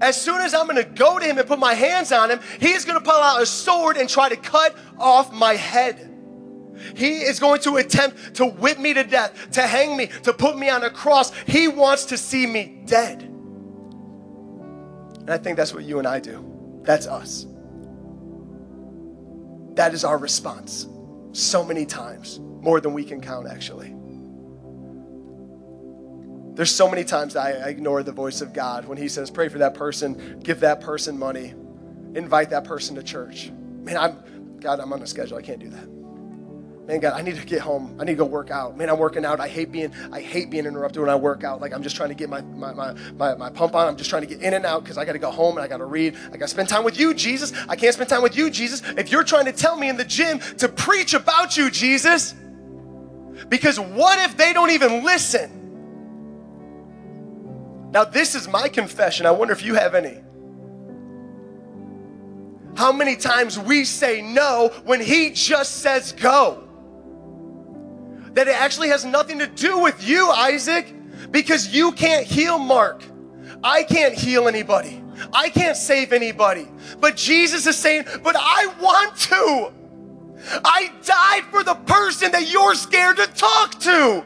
As 0.00 0.20
soon 0.20 0.40
as 0.40 0.54
I'm 0.54 0.66
gonna 0.66 0.84
go 0.84 1.18
to 1.18 1.24
him 1.24 1.38
and 1.38 1.48
put 1.48 1.58
my 1.58 1.74
hands 1.74 2.12
on 2.12 2.30
him, 2.30 2.40
he's 2.60 2.84
gonna 2.84 3.00
pull 3.00 3.12
out 3.12 3.42
a 3.42 3.46
sword 3.46 3.96
and 3.96 4.08
try 4.08 4.28
to 4.28 4.36
cut 4.36 4.76
off 4.98 5.32
my 5.32 5.54
head. 5.54 6.04
He 6.94 7.22
is 7.22 7.40
going 7.40 7.60
to 7.62 7.76
attempt 7.76 8.34
to 8.34 8.46
whip 8.46 8.78
me 8.78 8.94
to 8.94 9.02
death, 9.02 9.50
to 9.52 9.62
hang 9.62 9.96
me, 9.96 10.06
to 10.22 10.32
put 10.32 10.56
me 10.56 10.68
on 10.68 10.84
a 10.84 10.90
cross. 10.90 11.32
He 11.46 11.66
wants 11.66 12.04
to 12.06 12.16
see 12.16 12.46
me 12.46 12.82
dead. 12.86 13.22
And 15.20 15.30
I 15.30 15.38
think 15.38 15.56
that's 15.56 15.74
what 15.74 15.84
you 15.84 15.98
and 15.98 16.06
I 16.06 16.20
do. 16.20 16.80
That's 16.84 17.06
us. 17.06 17.46
That 19.78 19.94
is 19.94 20.02
our 20.02 20.18
response. 20.18 20.88
So 21.30 21.64
many 21.64 21.86
times, 21.86 22.40
more 22.40 22.80
than 22.80 22.94
we 22.94 23.04
can 23.04 23.20
count, 23.20 23.46
actually. 23.46 23.94
There's 26.56 26.72
so 26.72 26.90
many 26.90 27.04
times 27.04 27.36
I 27.36 27.50
ignore 27.50 28.02
the 28.02 28.10
voice 28.10 28.40
of 28.40 28.52
God 28.52 28.86
when 28.86 28.98
He 28.98 29.06
says, 29.06 29.30
pray 29.30 29.48
for 29.48 29.58
that 29.58 29.74
person, 29.74 30.40
give 30.42 30.58
that 30.60 30.80
person 30.80 31.16
money, 31.16 31.54
invite 32.16 32.50
that 32.50 32.64
person 32.64 32.96
to 32.96 33.04
church. 33.04 33.52
Man, 33.84 33.96
I'm, 33.96 34.58
God, 34.58 34.80
I'm 34.80 34.92
on 34.92 35.00
a 35.00 35.06
schedule. 35.06 35.38
I 35.38 35.42
can't 35.42 35.60
do 35.60 35.68
that. 35.68 35.97
Man, 36.88 37.00
God, 37.00 37.12
I 37.12 37.20
need 37.20 37.36
to 37.36 37.44
get 37.44 37.60
home. 37.60 37.94
I 38.00 38.04
need 38.04 38.12
to 38.12 38.16
go 38.16 38.24
work 38.24 38.50
out. 38.50 38.78
Man, 38.78 38.88
I'm 38.88 38.98
working 38.98 39.22
out. 39.22 39.40
I 39.40 39.48
hate 39.48 39.70
being, 39.70 39.92
I 40.10 40.22
hate 40.22 40.48
being 40.48 40.64
interrupted 40.64 41.02
when 41.02 41.10
I 41.10 41.16
work 41.16 41.44
out. 41.44 41.60
Like 41.60 41.74
I'm 41.74 41.82
just 41.82 41.96
trying 41.96 42.08
to 42.08 42.14
get 42.14 42.30
my 42.30 42.40
my, 42.40 42.72
my, 42.72 42.94
my, 43.12 43.34
my 43.34 43.50
pump 43.50 43.74
on. 43.74 43.88
I'm 43.88 43.96
just 43.98 44.08
trying 44.08 44.22
to 44.22 44.26
get 44.26 44.40
in 44.40 44.54
and 44.54 44.64
out 44.64 44.84
because 44.84 44.96
I 44.96 45.04
gotta 45.04 45.18
go 45.18 45.30
home 45.30 45.58
and 45.58 45.64
I 45.64 45.68
gotta 45.68 45.84
read. 45.84 46.16
I 46.32 46.38
gotta 46.38 46.48
spend 46.48 46.70
time 46.70 46.84
with 46.84 46.98
you, 46.98 47.12
Jesus. 47.12 47.52
I 47.68 47.76
can't 47.76 47.92
spend 47.92 48.08
time 48.08 48.22
with 48.22 48.38
you, 48.38 48.48
Jesus. 48.48 48.80
If 48.96 49.12
you're 49.12 49.22
trying 49.22 49.44
to 49.44 49.52
tell 49.52 49.76
me 49.76 49.90
in 49.90 49.98
the 49.98 50.04
gym 50.04 50.38
to 50.56 50.66
preach 50.66 51.12
about 51.12 51.58
you, 51.58 51.70
Jesus, 51.70 52.34
because 53.50 53.78
what 53.78 54.18
if 54.20 54.38
they 54.38 54.54
don't 54.54 54.70
even 54.70 55.04
listen? 55.04 55.50
Now, 57.92 58.04
this 58.04 58.34
is 58.34 58.48
my 58.48 58.66
confession. 58.66 59.26
I 59.26 59.30
wonder 59.32 59.52
if 59.52 59.62
you 59.62 59.74
have 59.74 59.94
any. 59.94 60.22
How 62.78 62.92
many 62.92 63.14
times 63.14 63.58
we 63.58 63.84
say 63.84 64.22
no 64.22 64.70
when 64.84 65.02
He 65.02 65.32
just 65.32 65.82
says 65.82 66.12
go? 66.12 66.67
That 68.34 68.48
it 68.48 68.54
actually 68.54 68.88
has 68.88 69.04
nothing 69.04 69.38
to 69.38 69.46
do 69.46 69.78
with 69.78 70.06
you, 70.06 70.28
Isaac, 70.30 70.92
because 71.30 71.74
you 71.74 71.92
can't 71.92 72.26
heal 72.26 72.58
Mark. 72.58 73.02
I 73.62 73.82
can't 73.82 74.14
heal 74.14 74.48
anybody. 74.48 75.02
I 75.32 75.48
can't 75.50 75.76
save 75.76 76.12
anybody. 76.12 76.68
But 77.00 77.16
Jesus 77.16 77.66
is 77.66 77.76
saying, 77.76 78.04
But 78.22 78.36
I 78.38 78.66
want 78.80 79.16
to. 79.16 79.72
I 80.64 80.92
died 81.04 81.44
for 81.50 81.64
the 81.64 81.74
person 81.74 82.32
that 82.32 82.50
you're 82.50 82.74
scared 82.74 83.16
to 83.16 83.26
talk 83.26 83.78
to. 83.80 84.24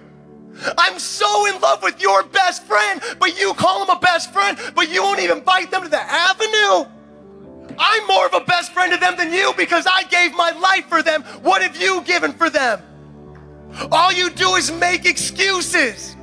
I'm 0.77 0.99
so 0.99 1.47
in 1.47 1.61
love 1.61 1.83
with 1.83 2.01
your 2.01 2.23
best 2.25 2.65
friend, 2.65 3.01
but 3.19 3.41
you 3.41 3.55
call 3.55 3.83
him 3.83 3.97
a 3.97 3.99
best 3.99 4.33
friend, 4.33 4.59
but 4.75 4.93
you 4.93 5.03
won't 5.03 5.21
even 5.21 5.39
invite 5.39 5.71
them 5.71 5.83
to 5.83 5.89
the 5.89 6.01
avenue. 6.01 6.89
I'm 7.79 8.07
more 8.07 8.27
of 8.27 8.35
a 8.35 8.41
best 8.41 8.73
friend 8.73 8.93
to 8.93 8.99
them 8.99 9.17
than 9.17 9.33
you 9.33 9.53
because 9.57 9.87
I 9.87 10.03
gave 10.05 10.35
my 10.35 10.51
life 10.51 10.87
for 10.87 11.03
them. 11.03 11.23
What 11.43 11.63
have 11.63 11.81
you 11.81 12.03
given 12.03 12.33
for 12.33 12.51
them? 12.51 12.83
All 13.91 14.13
you 14.13 14.31
do 14.31 14.55
is 14.55 14.71
make 14.71 15.07
excuses. 15.07 16.17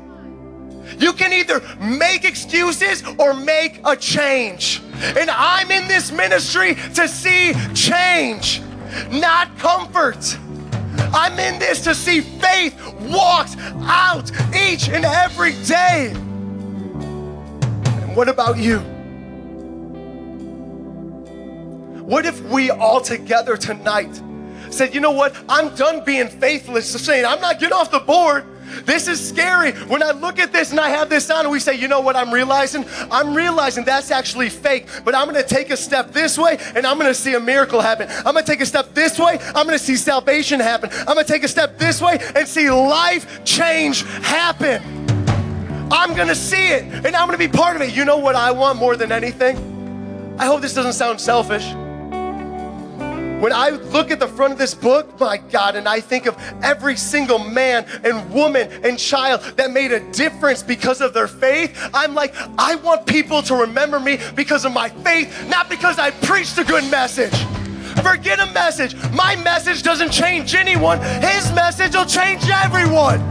You 0.98 1.14
can 1.14 1.34
either 1.34 1.62
make 1.80 2.26
excuses 2.26 3.04
or 3.18 3.34
make 3.34 3.80
a 3.86 3.96
change. 3.96 4.82
And 5.02 5.30
I'm 5.30 5.72
in 5.72 5.88
this 5.88 6.12
ministry 6.12 6.76
to 6.96 7.08
see 7.08 7.54
change, 7.74 8.62
not 9.12 9.58
comfort. 9.58 10.38
I'm 11.14 11.40
in 11.40 11.60
this 11.60 11.82
to 11.86 11.96
see 11.96 12.22
faith 12.22 12.76
walked 13.02 13.56
out 13.84 14.32
each 14.56 14.90
and 14.90 15.06
every 15.06 15.54
day. 15.64 16.12
And 18.02 18.16
what 18.16 18.28
about 18.28 18.58
you? 18.58 18.80
What 22.04 22.26
if 22.26 22.42
we 22.50 22.72
all 22.72 23.02
together 23.02 23.56
tonight 23.56 24.22
said, 24.72 24.94
you 24.94 25.02
know 25.02 25.12
what? 25.12 25.36
I'm 25.48 25.74
done 25.76 26.04
being 26.04 26.28
faithless, 26.28 26.90
saying, 26.90 27.26
I'm 27.26 27.42
not 27.42 27.60
getting 27.60 27.74
off 27.74 27.92
the 27.92 28.00
board. 28.00 28.46
This 28.86 29.08
is 29.08 29.26
scary. 29.26 29.72
When 29.72 30.04
I 30.04 30.12
look 30.12 30.40
at 30.40 30.52
this 30.52 30.72
and 30.72 30.80
I 30.80 30.90
have 30.90 31.10
this 31.10 31.30
on, 31.30 31.42
and 31.42 31.52
we 31.52 31.60
say, 31.60 31.76
you 31.76 31.88
know 31.88 32.02
what 32.02 32.16
I'm 32.16 32.32
realizing? 32.32 32.86
I'm 33.12 33.34
realizing 33.34 33.84
that's 33.84 34.12
actually 34.12 34.50
fake, 34.50 34.88
but 35.04 35.16
I'm 35.16 35.26
gonna 35.26 35.44
take 35.44 35.70
a 35.70 35.78
step 35.78 36.12
this 36.12 36.38
way 36.38 36.58
and 36.76 36.86
I'm 36.86 36.98
gonna 36.98 37.14
see 37.14 37.34
a 37.34 37.40
miracle 37.40 37.82
happen. 37.82 38.08
I'm 38.10 38.34
gonna 38.34 38.44
take 38.44 38.62
a 38.62 38.66
step 38.66 38.94
this 38.94 39.20
way, 39.20 39.40
I'm 39.56 39.66
gonna 39.66 39.80
see 39.80 39.96
salvation 39.96 40.60
happen. 40.60 40.90
I'm 40.92 41.16
gonna 41.16 41.24
take 41.24 41.44
a 41.44 41.48
step 41.48 41.78
this 41.78 42.02
way 42.02 42.20
and 42.36 42.48
see 42.48 42.70
life 42.70 43.44
change 43.44 44.04
happen. 44.22 44.82
I'm 45.92 46.16
gonna 46.16 46.36
see 46.36 46.68
it 46.68 46.84
and 46.84 47.16
I'm 47.16 47.28
gonna 47.28 47.38
be 47.38 47.48
part 47.48 47.76
of 47.76 47.82
it. 47.82 47.96
You 47.96 48.06
know 48.06 48.18
what 48.18 48.36
I 48.36 48.52
want 48.52 48.78
more 48.78 48.96
than 48.96 49.12
anything? 49.12 49.58
I 50.38 50.46
hope 50.46 50.62
this 50.62 50.74
doesn't 50.74 50.94
sound 50.94 51.20
selfish. 51.20 51.66
When 53.40 53.54
I 53.54 53.70
look 53.70 54.12
at 54.12 54.20
the 54.20 54.28
front 54.28 54.52
of 54.52 54.60
this 54.60 54.76
book, 54.76 55.18
my 55.18 55.38
God, 55.38 55.78
and 55.78 55.88
I 55.88 56.02
think 56.02 56.26
of 56.26 56.38
every 56.62 56.98
single 56.98 57.40
man 57.40 57.86
and 58.04 58.30
woman 58.34 58.70
and 58.84 59.00
child 59.00 59.42
that 59.56 59.72
made 59.72 59.94
a 59.94 60.02
difference 60.12 60.62
because 60.62 61.00
of 61.00 61.14
their 61.14 61.28
faith, 61.28 61.90
I'm 61.94 62.14
like, 62.14 62.36
I 62.58 62.76
want 62.76 63.06
people 63.06 63.42
to 63.44 63.56
remember 63.56 63.98
me 63.98 64.20
because 64.36 64.66
of 64.66 64.74
my 64.74 64.90
faith, 64.90 65.48
not 65.48 65.70
because 65.70 65.98
I 66.00 66.12
preached 66.12 66.58
a 66.58 66.66
good 66.66 66.84
message. 66.92 67.34
Forget 68.04 68.42
a 68.42 68.52
message. 68.52 68.94
My 69.14 69.38
message 69.38 69.84
doesn't 69.84 70.12
change 70.12 70.54
anyone, 70.54 71.00
His 71.22 71.50
message 71.54 71.96
will 71.96 72.06
change 72.06 72.44
everyone. 72.50 73.26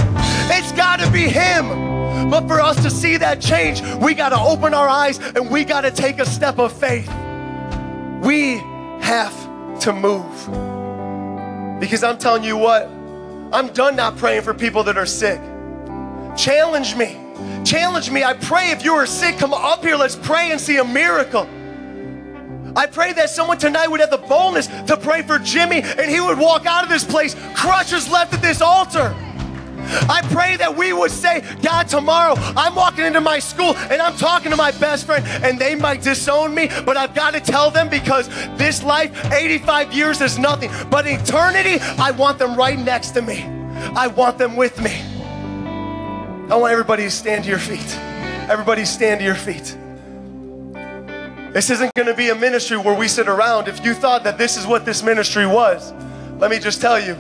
It's 0.51 0.73
got 0.73 1.01
to 1.01 1.11
be 1.11 1.29
Him. 1.29 2.31
But 2.31 2.49
for 2.49 2.62
us 2.62 2.83
to 2.83 2.90
see 2.90 3.18
that 3.18 3.42
change, 3.42 3.83
we 4.03 4.14
got 4.14 4.31
to 4.31 4.40
open 4.40 4.73
our 4.73 4.88
eyes 4.88 5.18
and 5.18 5.51
we 5.51 5.64
got 5.64 5.83
to 5.83 5.90
take 5.90 6.18
a 6.18 6.27
step 6.27 6.59
of 6.59 6.73
faith. 6.73 7.09
We 8.23 8.57
have 9.01 9.47
to 9.80 9.92
move. 9.92 11.80
Because 11.80 12.02
I'm 12.02 12.18
telling 12.18 12.44
you 12.44 12.56
what, 12.56 12.84
I'm 13.52 13.72
done 13.72 13.96
not 13.96 14.16
praying 14.16 14.42
for 14.42 14.52
people 14.52 14.82
that 14.84 14.98
are 14.98 15.06
sick. 15.06 15.40
Challenge 16.36 16.96
me. 16.96 17.18
Challenge 17.64 18.10
me. 18.10 18.24
I 18.24 18.34
pray 18.34 18.70
if 18.70 18.84
you 18.84 18.94
are 18.94 19.06
sick, 19.06 19.38
come 19.38 19.52
up 19.54 19.82
here. 19.84 19.96
Let's 19.96 20.16
pray 20.16 20.50
and 20.50 20.60
see 20.60 20.78
a 20.78 20.84
miracle. 20.84 21.48
I 22.76 22.86
pray 22.86 23.12
that 23.14 23.30
someone 23.30 23.58
tonight 23.58 23.88
would 23.88 24.00
have 24.00 24.10
the 24.10 24.18
boldness 24.18 24.66
to 24.66 24.96
pray 24.96 25.22
for 25.22 25.38
Jimmy 25.38 25.82
and 25.82 26.10
he 26.10 26.20
would 26.20 26.38
walk 26.38 26.66
out 26.66 26.84
of 26.84 26.90
this 26.90 27.04
place, 27.04 27.34
crutches 27.54 28.08
left 28.10 28.34
at 28.34 28.42
this 28.42 28.60
altar. 28.60 29.14
I 30.09 30.20
pray 30.31 30.57
that 30.57 30.77
we 30.77 30.92
would 30.92 31.11
say, 31.11 31.44
God, 31.62 31.88
tomorrow 31.88 32.35
I'm 32.37 32.74
walking 32.74 33.05
into 33.05 33.20
my 33.20 33.38
school 33.38 33.77
and 33.77 34.01
I'm 34.01 34.16
talking 34.16 34.51
to 34.51 34.57
my 34.57 34.70
best 34.72 35.07
friend 35.07 35.24
and 35.27 35.59
they 35.59 35.74
might 35.74 36.03
disown 36.03 36.55
me, 36.55 36.68
but 36.85 36.96
I've 36.96 37.14
got 37.14 37.35
to 37.35 37.40
tell 37.40 37.70
them 37.70 37.88
because 37.88 38.29
this 38.57 38.83
life, 38.83 39.33
85 39.33 39.92
years 39.92 40.20
is 40.20 40.38
nothing. 40.38 40.70
But 40.90 41.07
eternity, 41.07 41.79
I 41.98 42.11
want 42.12 42.38
them 42.38 42.57
right 42.57 42.79
next 42.79 43.11
to 43.12 43.22
me. 43.22 43.42
I 43.94 44.09
want 44.09 44.38
them 44.38 44.57
with 44.57 44.81
me. 44.81 45.01
I 46.51 46.57
want 46.57 46.72
everybody 46.72 47.05
to 47.05 47.11
stand 47.11 47.44
to 47.44 47.51
your 47.51 47.59
feet. 47.59 47.96
Everybody 48.48 48.85
stand 48.85 49.20
to 49.20 49.24
your 49.24 49.35
feet. 49.35 49.77
This 51.53 51.70
isn't 51.70 51.92
going 51.94 52.09
to 52.09 52.14
be 52.14 52.29
a 52.29 52.35
ministry 52.35 52.77
where 52.77 52.94
we 52.94 53.09
sit 53.09 53.29
around. 53.29 53.68
If 53.68 53.85
you 53.85 53.94
thought 53.94 54.24
that 54.24 54.38
this 54.38 54.57
is 54.57 54.66
what 54.66 54.85
this 54.85 55.03
ministry 55.03 55.46
was, 55.46 55.92
let 56.38 56.51
me 56.51 56.59
just 56.59 56.81
tell 56.81 57.01
you, 57.01 57.16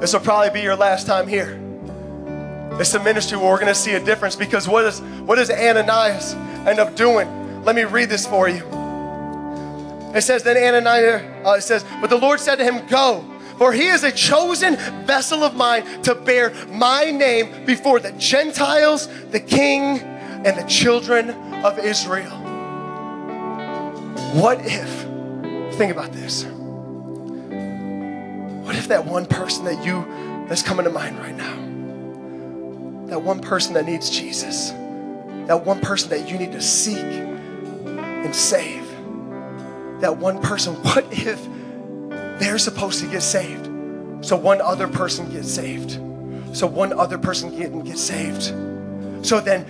this 0.00 0.12
will 0.12 0.20
probably 0.20 0.50
be 0.50 0.60
your 0.60 0.76
last 0.76 1.06
time 1.06 1.26
here. 1.26 1.60
It's 2.78 2.92
a 2.92 3.02
ministry 3.02 3.38
where 3.38 3.48
we're 3.48 3.58
going 3.58 3.68
to 3.68 3.74
see 3.74 3.94
a 3.94 4.04
difference 4.04 4.36
because 4.36 4.68
what, 4.68 4.84
is, 4.84 5.00
what 5.00 5.36
does 5.36 5.50
Ananias 5.50 6.34
end 6.66 6.78
up 6.78 6.94
doing? 6.94 7.64
Let 7.64 7.74
me 7.74 7.84
read 7.84 8.10
this 8.10 8.26
for 8.26 8.48
you. 8.48 8.62
It 10.14 10.22
says, 10.22 10.42
then 10.42 10.56
Ananias, 10.56 11.22
uh, 11.46 11.52
it 11.52 11.62
says, 11.62 11.84
but 12.00 12.10
the 12.10 12.18
Lord 12.18 12.38
said 12.38 12.56
to 12.56 12.64
him, 12.64 12.86
Go, 12.86 13.24
for 13.56 13.72
he 13.72 13.86
is 13.86 14.04
a 14.04 14.12
chosen 14.12 14.76
vessel 15.06 15.42
of 15.42 15.56
mine 15.56 16.02
to 16.02 16.14
bear 16.14 16.52
my 16.66 17.10
name 17.10 17.64
before 17.64 17.98
the 17.98 18.12
Gentiles, 18.12 19.08
the 19.30 19.40
king, 19.40 19.98
and 20.00 20.56
the 20.56 20.66
children 20.68 21.30
of 21.64 21.78
Israel. 21.78 22.36
What 24.34 24.60
if, 24.64 24.90
think 25.76 25.92
about 25.92 26.12
this, 26.12 26.44
what 28.66 28.74
if 28.74 28.88
that 28.88 29.04
one 29.06 29.26
person 29.26 29.64
that 29.66 29.86
you, 29.86 30.04
that's 30.48 30.62
coming 30.62 30.84
to 30.84 30.90
mind 30.90 31.16
right 31.18 31.36
now, 31.36 31.54
that 33.06 33.22
one 33.22 33.38
person 33.38 33.74
that 33.74 33.86
needs 33.86 34.10
Jesus, 34.10 34.70
that 35.46 35.64
one 35.64 35.80
person 35.80 36.10
that 36.10 36.28
you 36.28 36.36
need 36.36 36.50
to 36.50 36.60
seek 36.60 36.98
and 36.98 38.34
save, 38.34 38.84
that 40.00 40.16
one 40.18 40.42
person, 40.42 40.74
what 40.82 41.06
if 41.12 41.40
they're 42.40 42.58
supposed 42.58 43.00
to 43.04 43.06
get 43.08 43.22
saved? 43.22 43.66
So 44.20 44.34
one 44.34 44.60
other 44.60 44.88
person 44.88 45.30
gets 45.30 45.48
saved. 45.48 45.92
So 46.52 46.66
one 46.66 46.92
other 46.92 47.18
person 47.18 47.56
can 47.56 47.84
get 47.84 47.98
saved. 47.98 48.42
So 49.24 49.38
then 49.38 49.64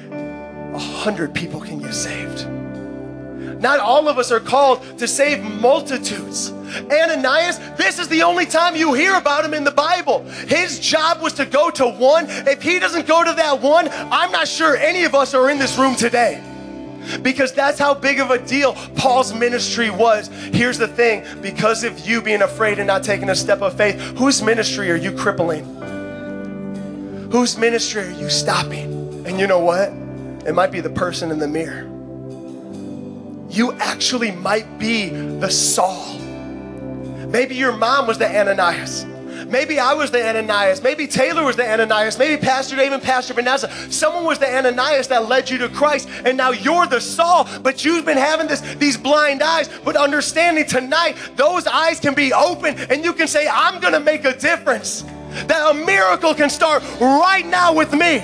a 0.74 0.78
hundred 0.78 1.34
people 1.34 1.60
can 1.60 1.80
get 1.80 1.92
saved. 1.92 2.48
Not 3.60 3.78
all 3.78 4.08
of 4.08 4.18
us 4.18 4.32
are 4.32 4.40
called 4.40 4.98
to 4.98 5.06
save 5.06 5.42
multitudes. 5.42 6.50
Ananias, 6.90 7.58
this 7.76 7.98
is 7.98 8.08
the 8.08 8.22
only 8.22 8.46
time 8.46 8.76
you 8.76 8.94
hear 8.94 9.14
about 9.14 9.44
him 9.44 9.54
in 9.54 9.64
the 9.64 9.70
Bible. 9.70 10.24
His 10.46 10.78
job 10.78 11.20
was 11.20 11.32
to 11.34 11.46
go 11.46 11.70
to 11.70 11.86
one. 11.86 12.26
If 12.28 12.62
he 12.62 12.78
doesn't 12.78 13.06
go 13.06 13.24
to 13.24 13.32
that 13.32 13.60
one, 13.60 13.88
I'm 13.90 14.32
not 14.32 14.48
sure 14.48 14.76
any 14.76 15.04
of 15.04 15.14
us 15.14 15.34
are 15.34 15.50
in 15.50 15.58
this 15.58 15.78
room 15.78 15.94
today. 15.94 16.42
Because 17.22 17.52
that's 17.52 17.78
how 17.78 17.94
big 17.94 18.18
of 18.18 18.30
a 18.30 18.38
deal 18.44 18.74
Paul's 18.96 19.32
ministry 19.32 19.90
was. 19.90 20.28
Here's 20.28 20.78
the 20.78 20.88
thing 20.88 21.24
because 21.40 21.84
of 21.84 22.00
you 22.00 22.20
being 22.20 22.42
afraid 22.42 22.78
and 22.78 22.86
not 22.86 23.04
taking 23.04 23.30
a 23.30 23.34
step 23.34 23.62
of 23.62 23.76
faith, 23.76 24.00
whose 24.18 24.42
ministry 24.42 24.90
are 24.90 24.96
you 24.96 25.12
crippling? 25.12 25.64
Whose 27.30 27.56
ministry 27.56 28.02
are 28.02 28.10
you 28.10 28.28
stopping? 28.28 29.24
And 29.26 29.38
you 29.38 29.46
know 29.46 29.60
what? 29.60 29.90
It 30.48 30.54
might 30.54 30.72
be 30.72 30.80
the 30.80 30.90
person 30.90 31.30
in 31.30 31.38
the 31.38 31.48
mirror 31.48 31.92
you 33.56 33.72
actually 33.74 34.30
might 34.32 34.78
be 34.78 35.08
the 35.08 35.50
Saul. 35.50 36.18
Maybe 37.28 37.54
your 37.54 37.72
mom 37.72 38.06
was 38.06 38.18
the 38.18 38.26
Ananias. 38.26 39.04
Maybe 39.48 39.78
I 39.78 39.94
was 39.94 40.10
the 40.10 40.26
Ananias. 40.26 40.82
Maybe 40.82 41.06
Taylor 41.06 41.44
was 41.44 41.56
the 41.56 41.68
Ananias. 41.68 42.18
Maybe 42.18 42.40
Pastor 42.40 42.76
Dave 42.76 42.92
and 42.92 43.02
Pastor 43.02 43.34
Vanessa. 43.34 43.70
Someone 43.92 44.24
was 44.24 44.38
the 44.38 44.52
Ananias 44.52 45.08
that 45.08 45.28
led 45.28 45.48
you 45.50 45.58
to 45.58 45.68
Christ, 45.68 46.08
and 46.24 46.36
now 46.36 46.50
you're 46.50 46.86
the 46.86 47.00
Saul. 47.00 47.48
But 47.62 47.84
you've 47.84 48.04
been 48.04 48.18
having 48.18 48.48
this 48.48 48.60
these 48.76 48.96
blind 48.96 49.42
eyes. 49.42 49.68
But 49.84 49.96
understanding 49.96 50.66
tonight, 50.66 51.16
those 51.36 51.66
eyes 51.66 52.00
can 52.00 52.14
be 52.14 52.32
open, 52.32 52.76
and 52.90 53.04
you 53.04 53.12
can 53.12 53.28
say, 53.28 53.46
"I'm 53.46 53.80
going 53.80 53.92
to 53.92 54.00
make 54.00 54.24
a 54.24 54.36
difference." 54.36 55.04
That 55.46 55.70
a 55.70 55.74
miracle 55.74 56.34
can 56.34 56.48
start 56.48 56.82
right 57.00 57.46
now 57.46 57.74
with 57.74 57.92
me 57.92 58.22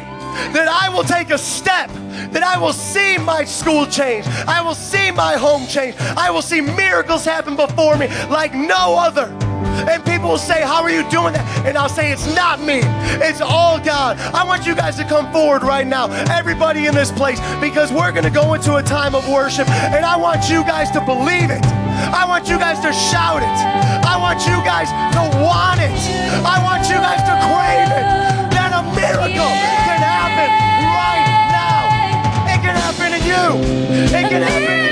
that 0.55 0.69
I 0.69 0.88
will 0.88 1.05
take 1.05 1.31
a 1.31 1.38
step, 1.38 1.91
that 2.33 2.42
I 2.42 2.59
will 2.59 2.72
see 2.72 3.18
my 3.18 3.44
school 3.44 3.87
change, 3.87 4.27
I 4.46 4.62
will 4.62 4.75
see 4.75 5.11
my 5.11 5.35
home 5.35 5.66
change, 5.66 5.96
I 6.16 6.31
will 6.31 6.42
see 6.42 6.61
miracles 6.61 7.25
happen 7.25 7.57
before 7.57 7.96
me 7.96 8.09
like 8.29 8.55
no 8.55 8.96
other. 8.98 9.27
And 9.88 10.05
people 10.05 10.29
will 10.29 10.38
say, 10.38 10.62
How 10.62 10.83
are 10.83 10.90
you 10.90 11.09
doing 11.11 11.33
that? 11.33 11.66
And 11.66 11.77
I'll 11.77 11.88
say, 11.88 12.12
It's 12.12 12.27
not 12.35 12.61
me, 12.61 12.81
it's 13.25 13.40
all 13.40 13.81
God. 13.81 14.18
I 14.35 14.44
want 14.44 14.66
you 14.66 14.75
guys 14.75 14.96
to 14.96 15.05
come 15.05 15.31
forward 15.33 15.62
right 15.62 15.87
now, 15.87 16.11
everybody 16.31 16.87
in 16.87 16.94
this 16.94 17.11
place, 17.11 17.40
because 17.61 17.90
we're 17.90 18.12
going 18.12 18.25
to 18.25 18.31
go 18.31 18.55
into 18.55 18.77
a 18.77 18.83
time 18.83 19.14
of 19.14 19.29
worship, 19.29 19.68
and 19.68 20.05
I 20.05 20.16
want 20.16 20.48
you 20.48 20.62
guys 20.64 20.90
to 20.92 21.01
believe 21.01 21.51
it. 21.51 21.64
I 21.92 22.25
want 22.27 22.48
you 22.48 22.59
guys 22.59 22.81
to 22.81 22.92
shout 22.92 23.42
it. 23.42 23.59
I 24.05 24.16
want 24.18 24.40
you 24.46 24.59
guys 24.64 24.88
to 25.16 25.22
want 25.40 25.81
it. 25.81 25.92
I 26.44 26.59
want 26.62 26.88
you 26.88 26.96
guys 26.96 27.22
to 27.25 27.35
crave 27.46 27.90
it. 27.92 28.07
That 28.53 28.72
a 28.72 28.83
miracle 28.96 29.53
can 29.87 30.01
happen 30.01 30.48
right 30.88 31.41
it 32.62 32.66
can 32.66 32.77
happen 32.77 33.11
to 33.11 33.18
you. 33.27 34.05
It 34.05 34.29
can 34.31 34.42
happen 34.42 34.91